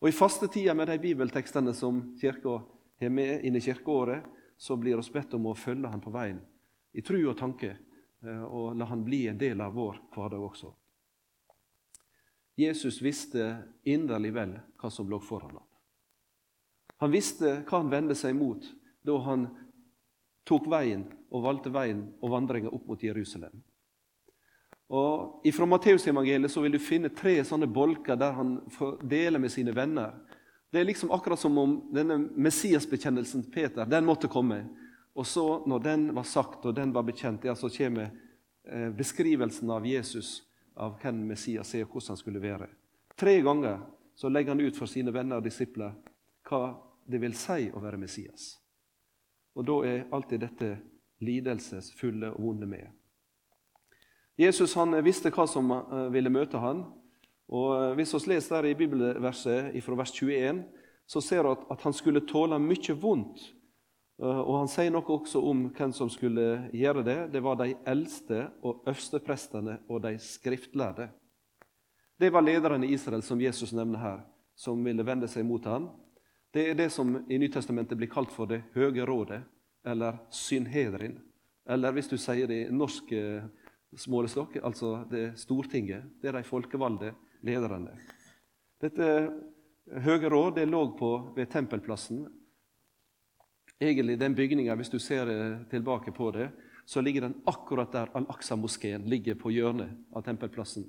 Og 0.00 0.08
I 0.08 0.14
fastetida 0.14 0.74
med 0.74 0.88
de 0.88 1.00
bibeltekstene 1.02 1.74
som 1.74 2.00
kirka 2.20 2.60
har 3.00 3.10
med 3.10 3.42
inn 3.44 3.56
i 3.56 3.62
kirkeåret, 3.64 4.22
så 4.56 4.76
blir 4.78 5.00
oss 5.00 5.10
bedt 5.10 5.34
om 5.34 5.48
å 5.50 5.58
følge 5.58 5.90
han 5.90 6.02
på 6.02 6.12
veien 6.14 6.38
i 6.94 7.02
tru 7.02 7.18
og 7.26 7.36
tanke, 7.38 7.72
eh, 8.22 8.42
og 8.44 8.76
la 8.78 8.86
han 8.86 9.02
bli 9.04 9.26
en 9.28 9.38
del 9.38 9.60
av 9.60 9.74
vår 9.74 9.98
hverdag 10.14 10.44
også. 10.46 10.70
Jesus 12.56 13.00
visste 13.02 13.56
inderlig 13.82 14.32
vel 14.34 14.56
hva 14.78 14.90
som 14.90 15.08
lå 15.10 15.18
foran 15.22 15.56
ham. 15.56 15.68
Han 17.02 17.10
visste 17.10 17.58
hva 17.66 17.80
han 17.80 17.90
vendte 17.90 18.14
seg 18.18 18.36
mot 18.38 18.62
da 19.04 19.18
han 19.26 19.48
tok 20.48 20.68
veien 20.70 21.06
og 21.34 21.44
valgte 21.44 21.72
veien 21.74 22.06
og 22.22 22.32
vandringa 22.32 22.70
opp 22.72 22.86
mot 22.88 23.02
Jerusalem. 23.02 23.62
Og 24.94 25.48
Fra 25.56 25.66
Matteusevangeliet 25.66 26.56
vil 26.56 26.76
du 26.76 26.78
finne 26.78 27.10
tre 27.10 27.38
sånne 27.44 27.66
bolker 27.66 28.18
der 28.20 28.36
han 28.36 28.58
deler 29.02 29.42
med 29.42 29.52
sine 29.52 29.74
venner. 29.74 30.14
Det 30.70 30.80
er 30.80 30.88
liksom 30.88 31.12
akkurat 31.14 31.40
som 31.40 31.56
om 31.58 31.76
denne 31.94 32.18
Messias-bekjennelsen 32.36 33.46
til 33.46 33.52
Peter 33.52 33.88
den 33.88 34.06
måtte 34.06 34.30
komme. 34.30 34.64
Og 35.14 35.26
så, 35.26 35.62
når 35.66 35.82
den 35.82 36.08
var 36.14 36.26
sagt 36.26 36.66
og 36.66 36.74
den 36.74 36.92
var 36.92 37.06
bekjent, 37.06 37.44
ja, 37.46 37.54
så 37.54 37.70
kommer 37.70 38.10
eh, 38.66 38.90
beskrivelsen 38.90 39.70
av 39.70 39.86
Jesus, 39.86 40.40
av 40.76 40.96
hvem 41.02 41.22
Messias 41.28 41.74
er, 41.74 41.84
og 41.84 41.94
hvordan 41.94 42.14
han 42.14 42.20
skulle 42.20 42.42
være. 42.42 42.68
Tre 43.16 43.36
ganger 43.42 43.84
så 44.14 44.28
legger 44.28 44.54
han 44.54 44.64
ut 44.64 44.78
for 44.78 44.90
sine 44.90 45.12
venner 45.14 45.38
og 45.38 45.46
disipler 45.46 45.94
hva 46.48 46.74
det 47.06 47.20
vil 47.22 47.36
si 47.38 47.70
å 47.70 47.82
være 47.82 48.00
Messias. 48.00 48.54
Og 49.54 49.66
da 49.66 49.78
er 49.86 50.06
alltid 50.14 50.42
dette 50.42 50.70
lidelsesfulle 51.24 52.32
og 52.34 52.42
vonde 52.42 52.66
med. 52.66 52.86
Jesus 54.38 54.74
han 54.74 54.96
visste 55.06 55.30
hva 55.30 55.46
som 55.46 55.70
eh, 55.70 56.08
ville 56.14 56.32
møte 56.32 56.58
han. 56.58 56.82
Og 57.54 57.68
eh, 57.76 57.92
Hvis 57.98 58.14
vi 58.16 58.32
leser 58.32 58.56
der 58.56 58.72
i 58.72 58.78
bibelverset 58.78 59.76
fra 59.84 59.98
vers 60.00 60.10
21, 60.10 60.64
så 61.06 61.20
ser 61.20 61.46
vi 61.46 61.54
at 61.70 61.84
han 61.84 61.94
skulle 61.94 62.24
tåle 62.26 62.58
mye 62.58 62.96
vondt. 62.98 63.44
Eh, 64.22 64.40
og 64.40 64.58
Han 64.58 64.70
sier 64.70 64.92
noe 64.94 65.16
også 65.16 65.42
om 65.42 65.66
hvem 65.74 65.92
som 65.96 66.10
skulle 66.12 66.68
gjøre 66.72 67.04
det. 67.06 67.18
Det 67.34 67.42
var 67.42 67.58
de 67.60 67.74
eldste 67.86 68.46
og 68.62 68.84
øversteprestene 68.86 69.80
og 69.88 70.02
de 70.06 70.14
skriftlærde. 70.18 71.08
Det 72.20 72.30
var 72.32 72.46
lederne 72.46 72.86
i 72.86 72.94
Israel 72.94 73.22
som 73.26 73.40
Jesus 73.40 73.72
nevner 73.74 73.98
her, 73.98 74.20
som 74.54 74.84
ville 74.84 75.06
vende 75.06 75.28
seg 75.28 75.46
mot 75.46 75.64
ham. 75.66 75.90
Det 76.54 76.68
er 76.70 76.78
det 76.78 76.92
som 76.94 77.16
i 77.26 77.38
Nytestamentet 77.42 77.98
blir 77.98 78.10
kalt 78.12 78.30
for 78.30 78.46
Det 78.46 78.62
høye 78.74 79.04
rådet, 79.04 79.42
eller 79.84 80.20
synhedrin. 80.30 81.18
Eller 81.66 81.92
hvis 81.92 82.08
du 82.08 82.16
sier 82.16 82.46
det 82.46 82.66
i 82.66 82.72
norsk 82.72 83.10
målestokk, 83.10 83.60
smålestokk, 83.94 84.56
altså 84.62 85.04
det 85.10 85.38
Stortinget. 85.38 86.02
Det 86.22 86.28
er 86.28 86.38
de 86.38 86.46
folkevalgte 86.46 87.12
lederne. 87.46 87.92
Dette 88.82 89.06
høye 90.04 90.30
råd 90.30 90.56
det 90.56 90.66
lå 90.68 90.80
på 90.98 91.10
ved 91.36 91.50
Tempelplassen. 91.52 92.24
Egentlig 93.80 94.18
den 94.18 94.34
bygninga, 94.34 94.74
hvis 94.78 94.90
du 94.90 94.98
ser 94.98 95.30
eh, 95.30 95.62
tilbake 95.70 96.12
på 96.12 96.30
det, 96.30 96.50
så 96.86 97.00
ligger 97.00 97.20
den 97.26 97.34
akkurat 97.44 97.92
der 97.92 98.12
Al-Aqsa-moskeen 98.14 99.08
ligger 99.08 99.34
på 99.34 99.50
hjørnet 99.50 99.90
av 100.14 100.22
Tempelplassen. 100.22 100.84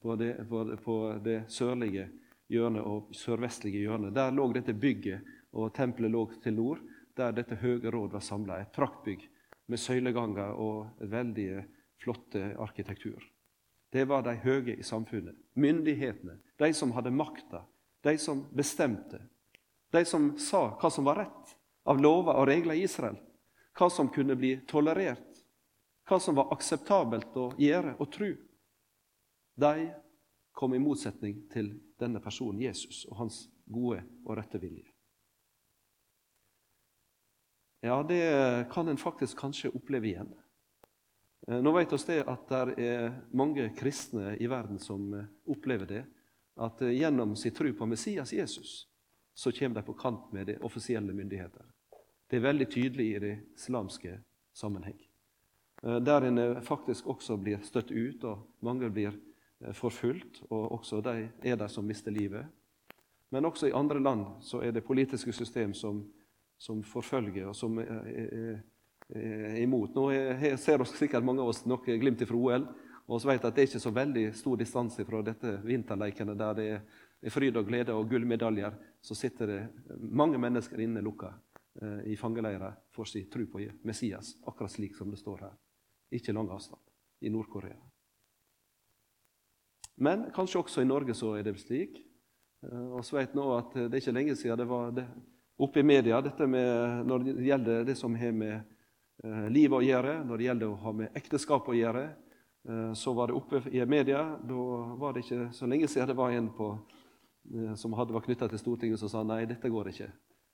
På 0.00 0.16
det, 0.16 0.32
på, 0.48 0.62
på 0.84 0.96
det 1.24 1.42
sørlige 1.52 2.08
hjørnet 2.48 2.86
og 2.86 3.10
sørvestlige 3.14 3.84
hjørnet. 3.84 4.14
Der 4.16 4.32
lå 4.32 4.46
dette 4.54 4.72
bygget, 4.72 5.26
og 5.52 5.74
tempelet 5.74 6.12
lå 6.14 6.22
til 6.42 6.54
nord, 6.54 6.80
der 7.18 7.34
dette 7.34 7.58
høye 7.60 7.90
råd 7.90 8.14
var 8.14 8.24
samla. 8.24 8.60
Et 8.62 8.72
praktbygg 8.72 9.26
med 9.68 9.82
søyleganger 9.82 10.54
og 10.56 11.02
veldig 11.10 11.50
flotte 12.00 12.54
arkitektur. 12.58 13.20
Det 13.92 14.06
var 14.08 14.22
de 14.22 14.36
høye 14.40 14.78
i 14.78 14.86
samfunnet. 14.86 15.34
Myndighetene, 15.58 16.38
de 16.58 16.72
som 16.72 16.94
hadde 16.94 17.12
makta, 17.12 17.64
de 18.06 18.14
som 18.18 18.46
bestemte. 18.54 19.18
De 19.90 20.04
som 20.06 20.30
sa 20.38 20.68
hva 20.78 20.90
som 20.94 21.04
var 21.04 21.24
rett 21.24 21.56
av 21.84 22.00
lover 22.00 22.36
og 22.36 22.48
regler 22.48 22.78
i 22.78 22.84
Israel. 22.84 23.16
Hva 23.76 23.88
som 23.90 24.10
kunne 24.12 24.36
bli 24.36 24.56
tolerert. 24.68 25.42
Hva 26.08 26.18
som 26.20 26.36
var 26.36 26.50
akseptabelt 26.54 27.36
å 27.38 27.50
gjøre 27.58 27.94
og 27.98 28.10
tro. 28.12 28.30
De 29.60 29.90
kom 30.56 30.74
i 30.74 30.82
motsetning 30.82 31.44
til 31.52 31.72
denne 32.00 32.20
personen 32.20 32.60
Jesus 32.62 33.04
og 33.08 33.20
hans 33.22 33.44
gode 33.70 34.02
og 34.26 34.36
rette 34.36 34.58
vilje. 34.60 34.88
Ja, 37.80 38.02
det 38.04 38.68
kan 38.72 38.88
en 38.88 39.00
faktisk 39.00 39.38
kanskje 39.40 39.72
oppleve 39.72 40.10
igjen. 40.10 40.34
Eh, 41.48 41.62
nå 41.62 41.72
vet 41.72 41.94
vi 41.96 42.18
at 42.20 42.50
det 42.50 42.84
er 42.84 43.14
mange 43.32 43.70
kristne 43.78 44.34
i 44.36 44.48
verden 44.50 44.80
som 44.82 45.14
eh, 45.16 45.28
opplever 45.48 45.88
det. 45.88 46.02
At 46.60 46.82
eh, 46.84 46.92
gjennom 46.98 47.32
sin 47.40 47.54
tro 47.56 47.72
på 47.72 47.88
Messias 47.88 48.34
Jesus 48.36 48.89
så 49.40 49.52
kommer 49.56 49.80
de 49.80 49.86
på 49.86 49.96
kant 49.96 50.32
med 50.36 50.50
de 50.50 50.58
offisielle 50.66 51.14
myndigheter. 51.16 51.64
Det 52.28 52.38
er 52.38 52.44
veldig 52.44 52.68
tydelig 52.70 53.06
i 53.14 53.22
det 53.22 53.32
islamske 53.56 54.18
sammenheng. 54.52 54.98
Der 55.80 56.26
en 56.28 56.60
faktisk 56.62 57.06
også 57.08 57.38
blir 57.40 57.62
støtt 57.64 57.90
ut, 57.90 58.24
og 58.28 58.44
mange 58.60 58.90
blir 58.92 59.16
Eh, 59.60 59.72
forfulgt, 59.72 60.42
og 60.48 60.72
også 60.72 61.02
de 61.04 61.28
er 61.42 61.56
der 61.56 61.68
som 61.68 61.84
mister 61.84 62.10
livet. 62.10 62.46
Men 63.30 63.44
også 63.44 63.68
i 63.68 63.74
andre 63.76 64.00
land 64.00 64.24
så 64.40 64.62
er 64.64 64.70
det 64.72 64.84
politiske 64.84 65.32
system 65.32 65.74
som, 65.74 66.04
som 66.58 66.82
forfølger, 66.82 67.46
og 67.48 67.56
som 67.56 67.78
er, 67.78 68.00
er, 68.08 68.62
er 69.14 69.56
imot. 69.60 69.94
Nå 69.94 70.08
er, 70.10 70.56
ser 70.56 70.80
oss 70.80 70.96
sikkert 70.96 71.24
mange 71.24 71.42
av 71.42 71.52
oss 71.52 71.66
noe 71.68 71.98
glimt 72.00 72.24
fra 72.24 72.36
OL, 72.36 72.64
og 73.10 73.20
vi 73.20 73.28
vet 73.28 73.44
at 73.44 73.54
det 73.54 73.62
er 73.62 73.68
ikke 73.68 73.82
så 73.82 73.92
veldig 73.92 74.24
stor 74.38 74.56
distanse 74.56 75.04
fra 75.04 75.20
dette 75.26 75.58
vinterleikene 75.66 76.36
der 76.38 76.56
det 76.56 76.68
er 76.72 77.34
fryd 77.34 77.56
og 77.60 77.68
glede 77.68 77.94
og 77.94 78.08
gullmedaljer. 78.08 78.72
Så 79.00 79.14
sitter 79.14 79.46
det 79.46 79.68
mange 80.00 80.38
mennesker 80.38 80.80
inne 80.80 81.00
lukka 81.00 81.32
eh, 81.82 82.12
i 82.12 82.16
fangeleirer 82.16 82.76
for 82.92 83.08
sin 83.08 83.30
tro 83.30 83.46
på 83.46 83.62
Messias, 83.82 84.34
akkurat 84.44 84.72
slik 84.72 84.96
som 84.96 85.10
det 85.10 85.20
står 85.20 85.46
her. 85.46 85.54
Ikke 86.12 86.34
lang 86.36 86.50
avstand 86.52 86.82
i 87.20 87.32
Nord-Korea. 87.32 87.78
Men 90.00 90.28
kanskje 90.34 90.60
også 90.60 90.84
i 90.84 90.88
Norge 90.88 91.14
så 91.16 91.34
er 91.38 91.48
det 91.48 91.56
slik. 91.60 91.96
Eh, 92.66 92.86
og 92.92 93.04
så 93.04 93.20
vet 93.20 93.36
nå 93.36 93.48
at 93.56 93.76
det 93.78 93.88
er 93.88 94.02
ikke 94.02 94.16
lenge 94.18 94.36
siden 94.36 94.60
det 94.60 94.68
var 94.68 94.92
det 94.96 95.06
oppe 95.60 95.80
i 95.80 95.84
media 95.84 96.20
dette 96.24 96.46
med, 96.48 97.06
når 97.08 97.24
det 97.24 97.48
gjelder 97.48 97.88
det 97.88 97.96
som 97.96 98.14
har 98.16 98.36
med 98.36 98.56
eh, 99.24 99.48
livet 99.48 99.80
å 99.80 99.84
gjøre, 99.84 100.18
når 100.28 100.36
det 100.36 100.48
gjelder 100.50 100.68
å 100.68 100.80
ha 100.84 100.96
med 101.02 101.16
ekteskap 101.16 101.68
å 101.68 101.76
gjøre. 101.76 102.10
Så 102.92 103.14
var 103.16 103.30
det 103.30 103.38
oppe 103.38 103.62
i 103.72 103.80
media. 103.88 104.18
Da 104.44 104.62
var 105.00 105.14
det 105.16 105.22
ikke 105.22 105.46
så 105.56 105.64
lenge 105.64 105.86
siden 105.88 106.10
det 106.10 106.16
var 106.18 106.34
en 106.36 106.50
på, 106.52 106.66
som 107.76 107.94
hadde 107.98 108.14
var 108.14 108.24
knytta 108.24 108.48
til 108.50 108.60
Stortinget, 108.60 109.00
som 109.00 109.10
sa 109.10 109.22
nei, 109.26 109.44
dette 109.48 109.70
går 109.72 109.90
ikke. 109.90 110.10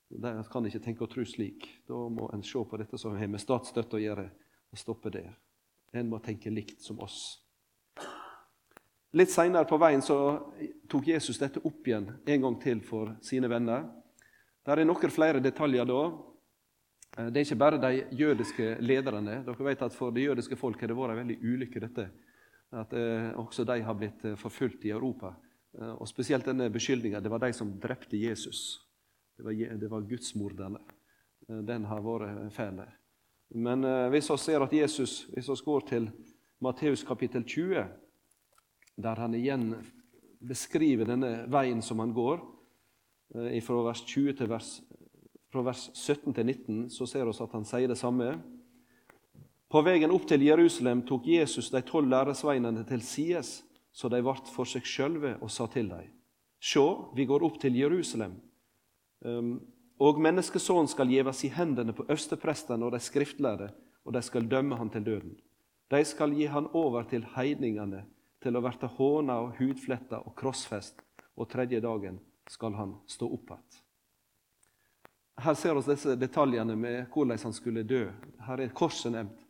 De 0.09 0.31
kan 0.51 0.65
ikke 0.65 0.81
tenke 0.83 1.03
og 1.03 1.11
tro 1.11 1.25
slik. 1.27 1.67
Da 1.87 1.97
må 2.09 2.29
en 2.33 2.45
se 2.45 2.61
på 2.63 2.79
dette 2.79 2.97
som 2.99 3.17
har 3.17 3.29
med 3.31 3.43
statsstøtte 3.43 3.99
å 3.99 4.01
gjøre, 4.01 4.29
og 4.71 4.79
stoppe 4.79 5.11
det. 5.11 5.25
En 5.93 6.07
må 6.09 6.19
tenke 6.23 6.51
likt 6.53 6.81
som 6.83 6.99
oss. 7.03 7.41
Litt 9.15 9.31
seinere 9.31 9.67
på 9.67 9.79
veien 9.79 10.03
så 10.03 10.17
tok 10.91 11.07
Jesus 11.13 11.39
dette 11.39 11.63
opp 11.65 11.87
igjen 11.87 12.09
en 12.27 12.41
gang 12.43 12.57
til 12.61 12.81
for 12.85 13.15
sine 13.23 13.49
venner. 13.51 13.85
Der 14.67 14.81
er 14.81 14.87
noen 14.87 15.13
flere 15.13 15.39
detaljer 15.43 15.87
da. 15.87 16.01
Eh, 17.17 17.29
det 17.31 17.39
er 17.39 17.45
ikke 17.45 17.61
bare 17.63 17.79
de 17.81 18.03
jødiske 18.19 18.75
lederne. 18.83 19.41
Dere 19.47 19.67
vet 19.69 19.83
at 19.87 19.95
For 19.95 20.11
det 20.11 20.27
jødiske 20.27 20.59
folk 20.59 20.81
har 20.81 20.91
det 20.91 20.97
vært 20.97 21.21
veldig 21.21 21.37
ulykke, 21.39 21.83
dette. 21.87 22.09
At 22.75 22.93
eh, 22.93 23.31
også 23.39 23.63
de 23.63 23.79
har 23.81 23.95
blitt 23.95 24.25
eh, 24.27 24.35
forfulgt 24.35 24.85
i 24.85 24.91
Europa. 24.91 25.33
Eh, 25.75 25.93
og 25.93 26.07
Spesielt 26.07 26.45
denne 26.47 26.69
beskyldninga. 26.73 27.21
Det 27.21 27.31
var 27.31 27.43
de 27.43 27.51
som 27.53 27.73
drepte 27.81 28.17
Jesus. 28.17 28.79
Det 29.37 29.45
var, 29.45 29.53
det 29.53 29.91
var 29.91 30.07
gudsmorderne. 30.07 30.81
Eh, 31.49 31.61
den 31.67 31.85
har 31.85 32.03
vært 32.05 32.53
fæl. 32.55 32.81
Men 33.55 33.83
eh, 33.83 34.09
hvis 34.13 34.29
vi 34.31 34.37
ser 34.37 34.63
at 34.63 34.73
Jesus 34.73 35.27
Hvis 35.33 35.49
vi 35.49 35.55
går 35.65 35.87
til 35.87 36.09
Matteus 36.59 37.03
kapittel 37.03 37.43
20 37.43 37.85
der 38.97 39.15
han 39.21 39.35
igjen 39.37 39.75
beskriver 40.41 41.05
denne 41.05 41.45
veien 41.53 41.81
som 41.85 41.99
han 42.01 42.13
går. 42.13 42.41
Fra 43.61 43.81
vers 43.85 44.01
20 44.07 44.37
til 44.39 44.49
vers, 44.49 44.69
fra 45.51 45.61
vers 45.67 45.89
17 45.93 46.33
til 46.33 46.45
19 46.45 46.89
så 46.89 47.05
ser 47.05 47.27
vi 47.27 47.35
at 47.43 47.53
han 47.53 47.67
sier 47.67 47.91
det 47.91 47.99
samme. 47.99 48.31
På 49.69 49.83
veien 49.83 50.13
opp 50.15 50.25
til 50.29 50.45
Jerusalem 50.47 51.03
tok 51.05 51.27
Jesus 51.27 51.69
de 51.73 51.81
tolv 51.85 52.09
læresveinene 52.09 52.85
til 52.87 53.03
sides, 53.03 53.66
så 53.97 54.11
de 54.13 54.21
ble 54.21 54.35
for 54.53 54.69
seg 54.69 54.85
sjølve 54.85 55.37
og 55.41 55.49
sa 55.49 55.65
til 55.73 55.89
dem.: 55.89 56.11
Sjå, 56.61 57.13
vi 57.17 57.25
går 57.25 57.45
opp 57.45 57.57
til 57.61 57.77
Jerusalem, 57.77 58.35
ehm, 59.25 59.57
og 59.97 60.19
menneskesønnen 60.21 60.89
skal 60.89 61.09
gjevast 61.09 61.45
i 61.47 61.53
hendene 61.53 61.95
på 61.97 62.05
øversteprestene 62.05 62.85
og 62.85 62.93
de 62.93 63.01
skriftlærde, 63.01 63.71
og 64.05 64.13
de 64.13 64.21
skal 64.21 64.45
dømme 64.49 64.77
han 64.77 64.89
til 64.93 65.05
døden. 65.05 65.33
De 65.89 66.03
skal 66.05 66.35
gi 66.35 66.45
han 66.45 66.69
over 66.73 67.07
til 67.09 67.25
heidningene, 67.33 68.03
til 68.43 68.55
å 68.55 68.61
verte 68.61 68.89
håna 68.99 69.39
og 69.41 69.57
hudfletta 69.57 70.21
og 70.21 70.35
krossfest, 70.37 71.01
og 71.35 71.49
tredje 71.49 71.81
dagen 71.81 72.19
skal 72.49 72.75
han 72.77 72.95
stå 73.09 73.29
opp 73.33 73.53
igjen. 73.55 73.81
Her 75.37 75.53
ser 75.53 75.75
vi 75.77 75.83
disse 75.85 76.15
detaljene 76.17 76.75
med 76.75 77.11
hvordan 77.13 77.37
han 77.43 77.53
skulle 77.53 77.83
dø. 77.85 78.07
Her 78.45 78.61
er 78.61 78.73
korset 78.73 79.13
nevnt, 79.13 79.41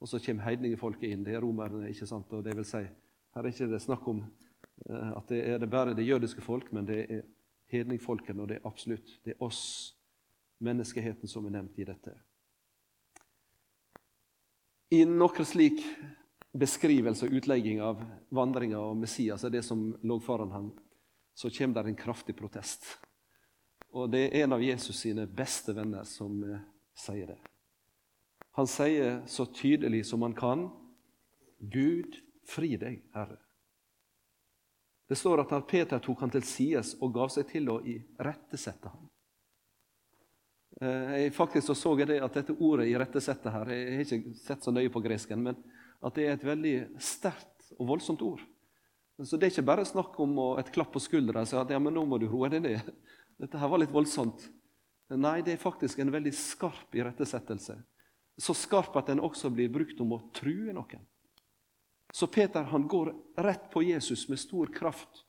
og 0.00 0.08
så 0.08 0.20
kommer 0.24 0.44
heidningefolket 0.44 1.10
inn. 1.10 1.24
Det 1.24 1.34
er 1.36 1.44
romerne. 1.44 1.88
ikke 1.88 2.06
sant? 2.08 2.32
Og 2.32 2.44
det 2.44 2.56
vil 2.56 2.64
si, 2.64 2.80
Her 3.34 3.42
er 3.42 3.50
ikke 3.50 3.70
det 3.72 3.82
snakk 3.82 4.06
om 4.08 4.20
eh, 4.88 5.10
at 5.16 5.30
det 5.30 5.40
er 5.50 5.58
det 5.58 5.70
bare 5.70 5.94
det 5.94 6.06
jødiske 6.06 6.42
folk, 6.44 6.70
men 6.72 6.86
det 6.86 7.00
er 7.10 7.24
hedningfolkene, 7.72 8.42
og 8.42 8.48
det 8.48 8.60
er 8.60 8.68
absolutt 8.68 9.16
det 9.24 9.34
er 9.34 9.42
oss, 9.42 9.94
menneskeheten, 10.64 11.28
som 11.28 11.46
er 11.48 11.56
nevnt 11.56 11.78
i 11.82 11.86
dette. 11.88 12.14
I 14.94 15.02
noen 15.08 15.48
slik 15.48 15.82
beskrivelse 16.54 17.26
og 17.26 17.34
utlegging 17.40 17.80
av 17.82 18.04
vandringa 18.30 18.78
og 18.78 19.00
Messias, 19.00 19.42
er 19.42 19.50
det 19.50 19.64
som 19.66 19.88
lå 20.06 20.20
foran 20.22 20.54
ham, 20.54 20.70
så 21.34 21.50
kommer 21.50 21.82
det 21.82 21.90
en 21.90 21.98
kraftig 21.98 22.36
protest. 22.38 22.86
Og 23.90 24.10
det 24.10 24.28
er 24.28 24.44
en 24.44 24.54
av 24.54 24.62
Jesus 24.62 25.00
sine 25.02 25.26
beste 25.26 25.74
venner 25.74 26.06
som 26.06 26.38
eh, 26.46 26.62
sier 26.98 27.34
det. 27.34 27.40
Han 28.54 28.70
sier 28.70 29.20
så 29.26 29.48
tydelig 29.50 30.04
som 30.06 30.22
han 30.22 30.34
kan, 30.38 30.68
'Gud, 31.58 32.20
fri 32.48 32.76
deg, 32.80 33.02
Herre'. 33.14 33.40
Det 35.08 35.18
står 35.20 35.42
at 35.42 35.66
Peter 35.68 36.00
tok 36.00 36.22
han 36.24 36.32
til 36.32 36.44
sides 36.48 36.94
og 37.04 37.12
gav 37.12 37.28
seg 37.32 37.46
til 37.50 37.68
å 37.68 37.80
irettesette 37.84 38.88
ham. 38.88 39.10
Eh, 40.80 41.12
jeg 41.20 41.34
faktisk 41.36 41.68
så, 41.68 41.76
så 41.76 41.92
jeg 42.00 42.08
det 42.08 42.22
at 42.24 42.34
dette 42.34 42.56
ordet 42.56 42.88
'irettesette' 42.88 43.52
her 43.52 43.70
Jeg 43.70 43.96
har 43.96 44.16
ikke 44.16 44.34
sett 44.34 44.64
så 44.64 44.72
nøye 44.72 44.90
på 44.90 45.02
gresken, 45.04 45.42
men 45.42 45.56
at 46.02 46.14
det 46.14 46.26
er 46.26 46.32
et 46.32 46.44
veldig 46.44 46.74
sterkt 46.98 47.70
og 47.78 47.86
voldsomt 47.88 48.22
ord. 48.22 48.40
Så 49.22 49.36
Det 49.36 49.46
er 49.46 49.52
ikke 49.52 49.70
bare 49.70 49.84
snakk 49.86 50.18
om 50.18 50.58
et 50.58 50.72
klapp 50.72 50.92
på 50.92 50.98
skuldra 50.98 51.44
og 51.44 51.48
si 51.48 51.56
at 51.56 51.70
ja, 51.70 51.78
men 51.78 51.94
nå 51.94 52.04
må 52.04 52.18
du 52.18 52.26
roe 52.26 52.48
deg 52.48 52.62
ned. 52.62 52.80
Dette 53.38 53.58
her 53.58 53.68
var 53.68 53.78
litt 53.78 53.94
voldsomt. 53.94 54.48
Nei, 55.14 55.40
det 55.42 55.52
er 55.54 55.62
faktisk 55.62 55.98
en 56.00 56.10
veldig 56.10 56.32
skarp 56.34 56.94
irettesettelse. 56.96 57.76
Så 58.40 58.54
skarp 58.54 58.96
at 58.96 59.06
den 59.12 59.22
også 59.22 59.50
blir 59.54 59.70
brukt 59.70 60.00
om 60.00 60.16
å 60.16 60.22
true 60.34 60.72
noen. 60.74 61.04
Så 62.14 62.26
Peter 62.26 62.62
han 62.62 62.88
går 62.88 63.14
rett 63.36 63.70
på 63.70 63.82
Jesus 63.82 64.28
med 64.28 64.38
stor 64.38 64.66
kraft 64.66 65.24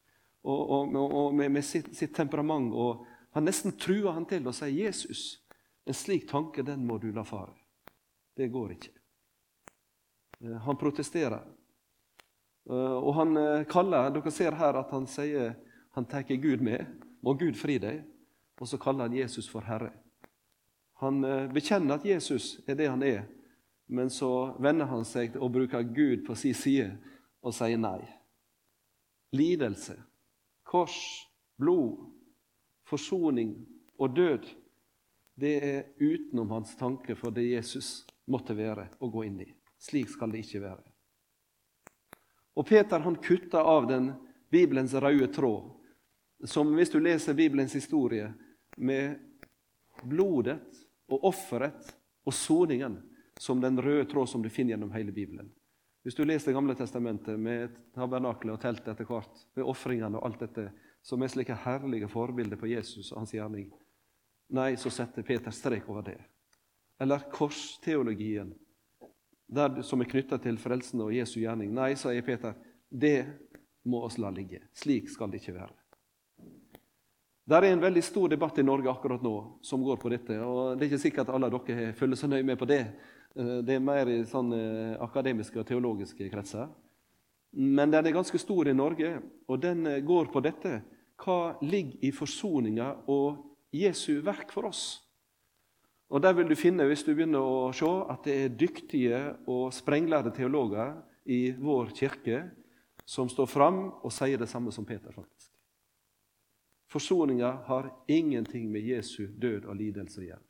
og, 0.45 0.69
og, 0.69 0.95
og 0.95 1.35
med, 1.35 1.51
med 1.51 1.65
sitt, 1.65 1.89
sitt, 1.97 2.13
temperament. 2.13 2.73
og 2.73 3.05
Han 3.33 3.47
nesten 3.49 3.73
truer 3.73 4.13
han 4.13 4.27
til 4.29 4.45
å 4.45 4.53
si 4.53 4.69
'Jesus, 4.69 5.41
en 5.85 5.97
slik 5.97 6.29
tanke 6.29 6.61
den 6.63 6.85
må 6.85 6.97
du 7.01 7.11
la 7.11 7.23
fare'. 7.25 7.57
Det 8.37 8.47
går 8.53 8.71
ikke. 8.75 8.93
Eh, 10.45 10.57
han 10.61 10.77
protesterer. 10.77 11.41
Eh, 12.69 12.97
og 13.01 13.13
han 13.17 13.37
eh, 13.37 13.65
kaller 13.65 14.13
Dere 14.13 14.31
ser 14.31 14.53
her 14.53 14.77
at 14.77 14.91
han 14.93 15.07
sier 15.07 15.55
han 15.97 16.05
tar 16.05 16.21
Gud 16.21 16.61
med. 16.61 16.85
Må 17.25 17.33
Gud 17.33 17.57
fri 17.57 17.79
deg. 17.81 18.03
Og 18.61 18.67
så 18.67 18.77
kaller 18.77 19.07
han 19.07 19.17
Jesus 19.17 19.49
for 19.49 19.65
Herre. 19.65 19.89
Han 21.01 21.19
bekjenner 21.51 21.97
at 21.97 22.05
Jesus 22.05 22.61
er 22.67 22.75
det 22.75 22.87
han 22.87 23.01
er, 23.03 23.25
men 23.85 24.09
så 24.09 24.55
vender 24.59 24.89
han 24.89 25.05
seg 25.05 25.35
og 25.37 25.51
bruker 25.53 25.83
Gud 25.83 26.25
på 26.25 26.35
sin 26.37 26.57
side 26.57 26.89
og 27.45 27.53
sier 27.53 27.77
nei. 27.77 28.01
Lidelse, 29.35 29.97
kors, 30.65 30.97
blod, 31.59 31.99
forsoning 32.89 33.55
og 33.99 34.15
død, 34.15 34.47
det 35.35 35.53
er 35.67 35.79
utenom 35.99 36.53
hans 36.55 36.75
tanke 36.79 37.15
for 37.19 37.35
det 37.35 37.43
Jesus 37.49 38.05
måtte 38.31 38.55
være 38.57 38.87
å 39.03 39.09
gå 39.11 39.25
inn 39.27 39.41
i. 39.43 39.49
Slik 39.77 40.09
skal 40.09 40.31
det 40.31 40.45
ikke 40.45 40.63
være. 40.63 40.85
Og 42.55 42.63
Peter 42.67 43.03
han 43.03 43.19
kutta 43.19 43.61
av 43.67 43.89
den 43.89 44.13
Bibelens 44.49 44.93
røde 44.93 45.27
tråd, 45.35 45.73
som 46.47 46.71
hvis 46.77 46.93
du 46.93 47.01
leser 47.03 47.35
Bibelens 47.35 47.75
historie, 47.75 48.31
med 48.77 49.19
blodet 50.03 50.59
og 51.11 51.27
offeret 51.29 51.91
og 52.25 52.33
soningen 52.35 52.97
som 53.39 53.61
den 53.61 53.81
røde 53.81 54.05
tråd 54.09 54.29
som 54.29 54.43
du 54.43 54.49
finner 54.49 54.75
gjennom 54.75 54.91
hele 54.95 55.11
Bibelen. 55.11 55.51
Hvis 56.05 56.15
du 56.15 56.23
leser 56.25 56.51
Det 56.51 56.53
gamle 56.53 56.75
testamentet 56.75 57.39
med 57.39 57.73
tabernaklet 57.95 58.53
og 58.53 58.61
teltet 58.61 58.91
etter 58.93 59.07
hvert, 59.09 59.39
med 59.55 59.65
ofringene 59.65 60.19
og 60.19 60.27
alt 60.27 60.43
dette, 60.43 60.69
som 61.01 61.21
er 61.21 61.31
slike 61.33 61.55
herlige 61.65 62.07
forbilder 62.09 62.57
på 62.61 62.69
Jesus 62.69 63.11
og 63.11 63.23
hans 63.23 63.33
gjerning, 63.33 63.71
nei, 64.53 64.75
så 64.77 64.91
setter 64.93 65.25
Peter 65.25 65.51
strek 65.51 65.89
over 65.89 66.05
det. 66.05 66.19
Eller 67.01 67.25
korsteologien, 67.31 68.53
der, 69.47 69.81
som 69.81 70.01
er 70.01 70.09
knytta 70.09 70.37
til 70.41 70.57
frelsen 70.61 71.01
og 71.01 71.13
Jesu 71.13 71.39
gjerning. 71.41 71.73
Nei, 71.73 71.95
sier 71.97 72.25
Peter, 72.25 72.53
det 72.89 73.25
må 73.85 74.01
oss 74.05 74.17
la 74.21 74.31
ligge. 74.33 74.61
Slik 74.73 75.09
skal 75.09 75.33
det 75.33 75.41
ikke 75.41 75.57
være. 75.57 75.73
Det 77.45 77.57
er 77.57 77.67
en 77.69 77.81
veldig 77.81 78.01
stor 78.01 78.29
debatt 78.29 78.57
i 78.57 78.65
Norge 78.65 78.89
akkurat 78.89 79.21
nå 79.21 79.35
som 79.61 79.83
går 79.85 79.99
på 80.01 80.09
dette. 80.09 80.37
og 80.41 80.77
Det 80.77 80.85
er 80.85 80.89
ikke 80.89 81.03
sikkert 81.03 81.29
alle 81.29 81.49
dere 81.53 81.91
følger 81.93 82.17
så 82.17 82.29
nøye 82.29 82.45
med 82.45 82.57
på 82.57 82.65
det. 82.65 82.81
Eh, 83.35 83.61
det 83.67 83.75
er 83.75 83.83
mer 83.83 84.09
i 84.09 84.21
sånne 84.27 84.59
eh, 84.59 84.97
akademiske 85.03 85.59
og 85.59 85.67
teologiske 85.67 86.29
kretser. 86.31 86.69
Men 87.55 87.91
den 87.91 88.07
er 88.07 88.15
ganske 88.15 88.39
stor 88.39 88.67
i 88.67 88.75
Norge, 88.75 89.17
og 89.47 89.61
den 89.63 89.85
eh, 89.87 90.03
går 90.03 90.31
på 90.31 90.43
dette. 90.43 90.79
Hva 91.19 91.55
ligger 91.63 92.03
i 92.03 92.11
forsoninga 92.15 92.91
og 93.11 93.43
Jesu 93.75 94.21
verk 94.23 94.51
for 94.55 94.71
oss? 94.71 94.85
Og 96.09 96.21
Der 96.21 96.35
vil 96.37 96.47
du 96.47 96.55
finne, 96.55 96.85
hvis 96.85 97.03
du 97.03 97.15
begynner 97.15 97.41
å 97.41 97.71
se, 97.73 97.87
at 98.13 98.27
det 98.27 98.35
er 98.37 98.53
dyktige 98.53 99.21
og 99.49 99.73
sprenglærde 99.73 100.31
teologer 100.35 100.93
i 101.25 101.49
vår 101.57 101.89
kirke 101.97 102.43
som 103.05 103.29
står 103.29 103.49
fram 103.49 103.79
og 104.05 104.13
sier 104.13 104.37
det 104.37 104.47
samme 104.49 104.71
som 104.71 104.85
Peter. 104.85 105.11
faktisk. 105.11 105.51
Forsoninga 106.87 107.51
har 107.65 107.89
ingenting 108.07 108.71
med 108.71 108.85
Jesu 108.85 109.27
død 109.27 109.65
og 109.65 109.75
lidelse 109.75 110.21
å 110.21 110.27
gjøre. 110.29 110.45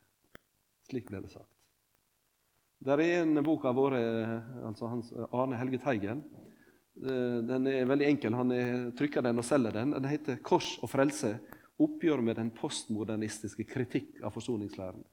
Slik 0.92 1.08
ble 1.10 1.24
det 1.24 1.32
sagt. 1.32 1.55
Der 2.84 3.00
er 3.00 3.22
en 3.24 3.44
bok 3.44 3.66
av 3.66 3.78
våre, 3.78 4.02
altså 4.68 4.90
hans, 4.92 5.12
Arne 5.32 5.58
Helge 5.58 5.80
Teigen. 5.84 6.24
Eh, 7.04 7.40
den 7.48 7.68
er 7.68 7.88
veldig 7.90 8.08
enkel. 8.08 8.36
Han 8.36 8.52
er, 8.56 8.74
trykker 8.98 9.26
den 9.26 9.42
og 9.42 9.46
selger 9.48 9.74
den. 9.76 9.92
Den 9.96 10.10
heter 10.10 10.38
'Kors 10.44 10.78
og 10.84 10.90
frelse 10.90 11.38
oppgjør 11.80 12.22
med 12.22 12.36
den 12.36 12.52
postmodernistiske 12.52 13.64
kritikk 13.64 14.22
av 14.24 14.34
forsoningslæren'. 14.34 15.04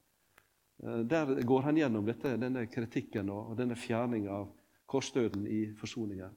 Eh, 0.83 0.99
der 1.03 1.41
går 1.43 1.61
han 1.61 1.77
gjennom 1.77 2.05
dette, 2.05 2.37
denne 2.37 2.67
kritikken 2.67 3.29
og 3.29 3.57
denne 3.57 3.75
fjerning 3.75 4.27
av 4.27 4.51
korsdøden 4.85 5.47
i 5.47 5.73
forsoninga. 5.75 6.29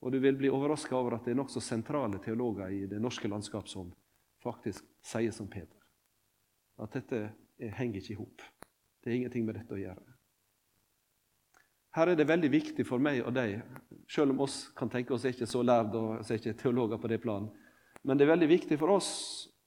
Og 0.00 0.12
du 0.12 0.18
vil 0.18 0.36
bli 0.36 0.48
overraska 0.48 0.94
over 0.96 1.16
at 1.16 1.24
det 1.24 1.32
er 1.32 1.40
nokså 1.40 1.60
sentrale 1.60 2.18
teologer 2.22 2.70
i 2.70 2.86
det 2.86 3.00
norske 3.00 3.28
landskap 3.28 3.68
som 3.68 3.92
faktisk 4.44 4.84
sier 5.02 5.32
som 5.32 5.48
Peter. 5.48 5.74
at 6.78 6.92
dette 6.92 7.32
henger 7.58 7.98
ikke 7.98 8.12
i 8.12 8.14
hop. 8.14 8.42
Det 9.02 9.10
er 9.10 9.16
ingenting 9.16 9.44
med 9.44 9.54
dette 9.54 9.74
å 9.74 9.80
gjøre. 9.80 10.17
Her 11.96 12.12
er 12.12 12.18
det 12.18 12.28
veldig 12.28 12.50
viktig 12.52 12.84
for 12.86 13.02
meg 13.02 13.22
og 13.24 13.32
deg, 13.36 13.62
selv 14.08 14.34
om 14.34 14.44
oss 14.44 14.68
kan 14.76 14.90
tenke 14.92 15.14
oss 15.16 15.24
ikke 15.28 15.48
så 15.48 15.62
lærd 15.64 15.96
og 15.96 16.20
er 16.20 16.38
ikke 16.38 16.56
teologer 16.60 17.00
på 17.00 17.10
det 17.10 17.20
plan, 17.22 17.48
men 18.04 18.18
det 18.18 18.26
er 18.26 18.34
veldig 18.34 18.48
viktig 18.50 18.78
for 18.80 18.94
oss 18.94 19.10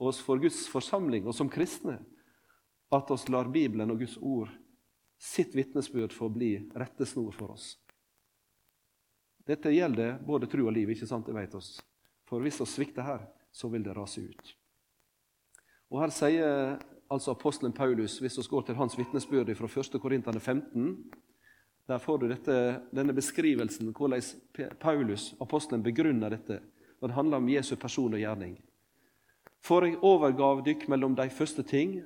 og 0.02 0.16
for 0.18 0.42
Guds 0.42 0.64
forsamling 0.72 1.28
og 1.28 1.36
som 1.38 1.50
kristne 1.52 2.00
at 2.92 3.12
oss 3.14 3.28
lar 3.30 3.50
Bibelen 3.52 3.92
og 3.94 4.02
Guds 4.02 4.18
ord 4.18 4.52
sitt 5.22 5.56
vitnesbyrd 5.56 6.14
få 6.14 6.30
bli 6.34 6.56
rettesnor 6.74 7.32
for 7.36 7.54
oss. 7.54 7.76
Dette 9.46 9.74
gjelder 9.74 10.18
både 10.26 10.50
tro 10.50 10.66
og 10.66 10.74
liv, 10.74 10.90
ikke 10.94 11.08
sant? 11.10 11.28
Det 11.28 11.36
vet 11.36 11.54
oss. 11.58 11.76
For 12.30 12.42
hvis 12.42 12.60
vi 12.62 12.68
svikter 12.70 13.06
her, 13.06 13.26
så 13.54 13.70
vil 13.70 13.84
det 13.86 13.94
rase 13.98 14.24
ut. 14.24 14.54
Og 15.92 16.02
Her 16.02 16.14
sier 16.16 16.78
altså 17.12 17.36
apostelen 17.36 17.76
Paulus, 17.76 18.18
hvis 18.24 18.38
vi 18.40 18.48
går 18.50 18.70
til 18.70 18.80
hans 18.80 18.98
vitnesbyrd 18.98 19.52
fra 19.60 19.70
1. 19.70 20.00
Korintene 20.02 20.40
15, 20.40 20.94
der 21.88 22.00
får 22.00 22.18
du 22.22 22.28
dette, 22.30 22.58
denne 22.92 23.14
beskrivelsen, 23.14 23.92
hvordan 23.94 24.76
Paulus, 24.80 25.32
apostelen, 25.40 25.84
begrunner 25.84 26.30
dette. 26.30 26.62
Og 27.02 27.10
Det 27.10 27.16
handler 27.16 27.38
om 27.38 27.50
Jesu 27.50 27.76
person 27.76 28.14
og 28.14 28.22
gjerning. 28.22 28.58
For 29.62 29.86
jeg 29.86 30.00
overgav 30.02 30.64
dykk 30.66 30.88
mellom 30.90 31.16
de 31.18 31.28
første 31.30 31.64
ting, 31.64 32.00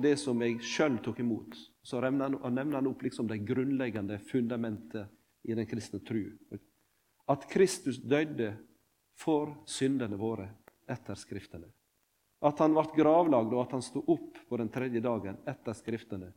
det 0.00 0.16
som 0.18 0.42
jeg 0.42 0.60
sjøl 0.62 0.98
tok 1.02 1.20
imot. 1.22 1.56
Så 1.82 2.00
nevner 2.02 2.76
han 2.76 2.90
opp 2.90 3.02
liksom 3.02 3.28
det 3.30 3.40
grunnleggende 3.46 4.18
fundamentet 4.18 5.08
i 5.42 5.54
den 5.54 5.66
kristne 5.66 6.00
tru. 6.04 6.30
At 7.30 7.46
Kristus 7.50 7.98
døde 7.98 8.52
for 9.18 9.54
syndene 9.66 10.18
våre 10.20 10.48
etter 10.90 11.18
Skriftene. 11.18 11.70
At 12.40 12.60
han 12.62 12.72
ble 12.72 12.86
gravlagd, 12.96 13.52
og 13.52 13.66
at 13.66 13.74
han 13.76 13.84
sto 13.84 14.02
opp 14.08 14.38
på 14.48 14.58
den 14.60 14.70
tredje 14.72 15.02
dagen 15.04 15.38
etter 15.48 15.76
Skriftene. 15.76 16.30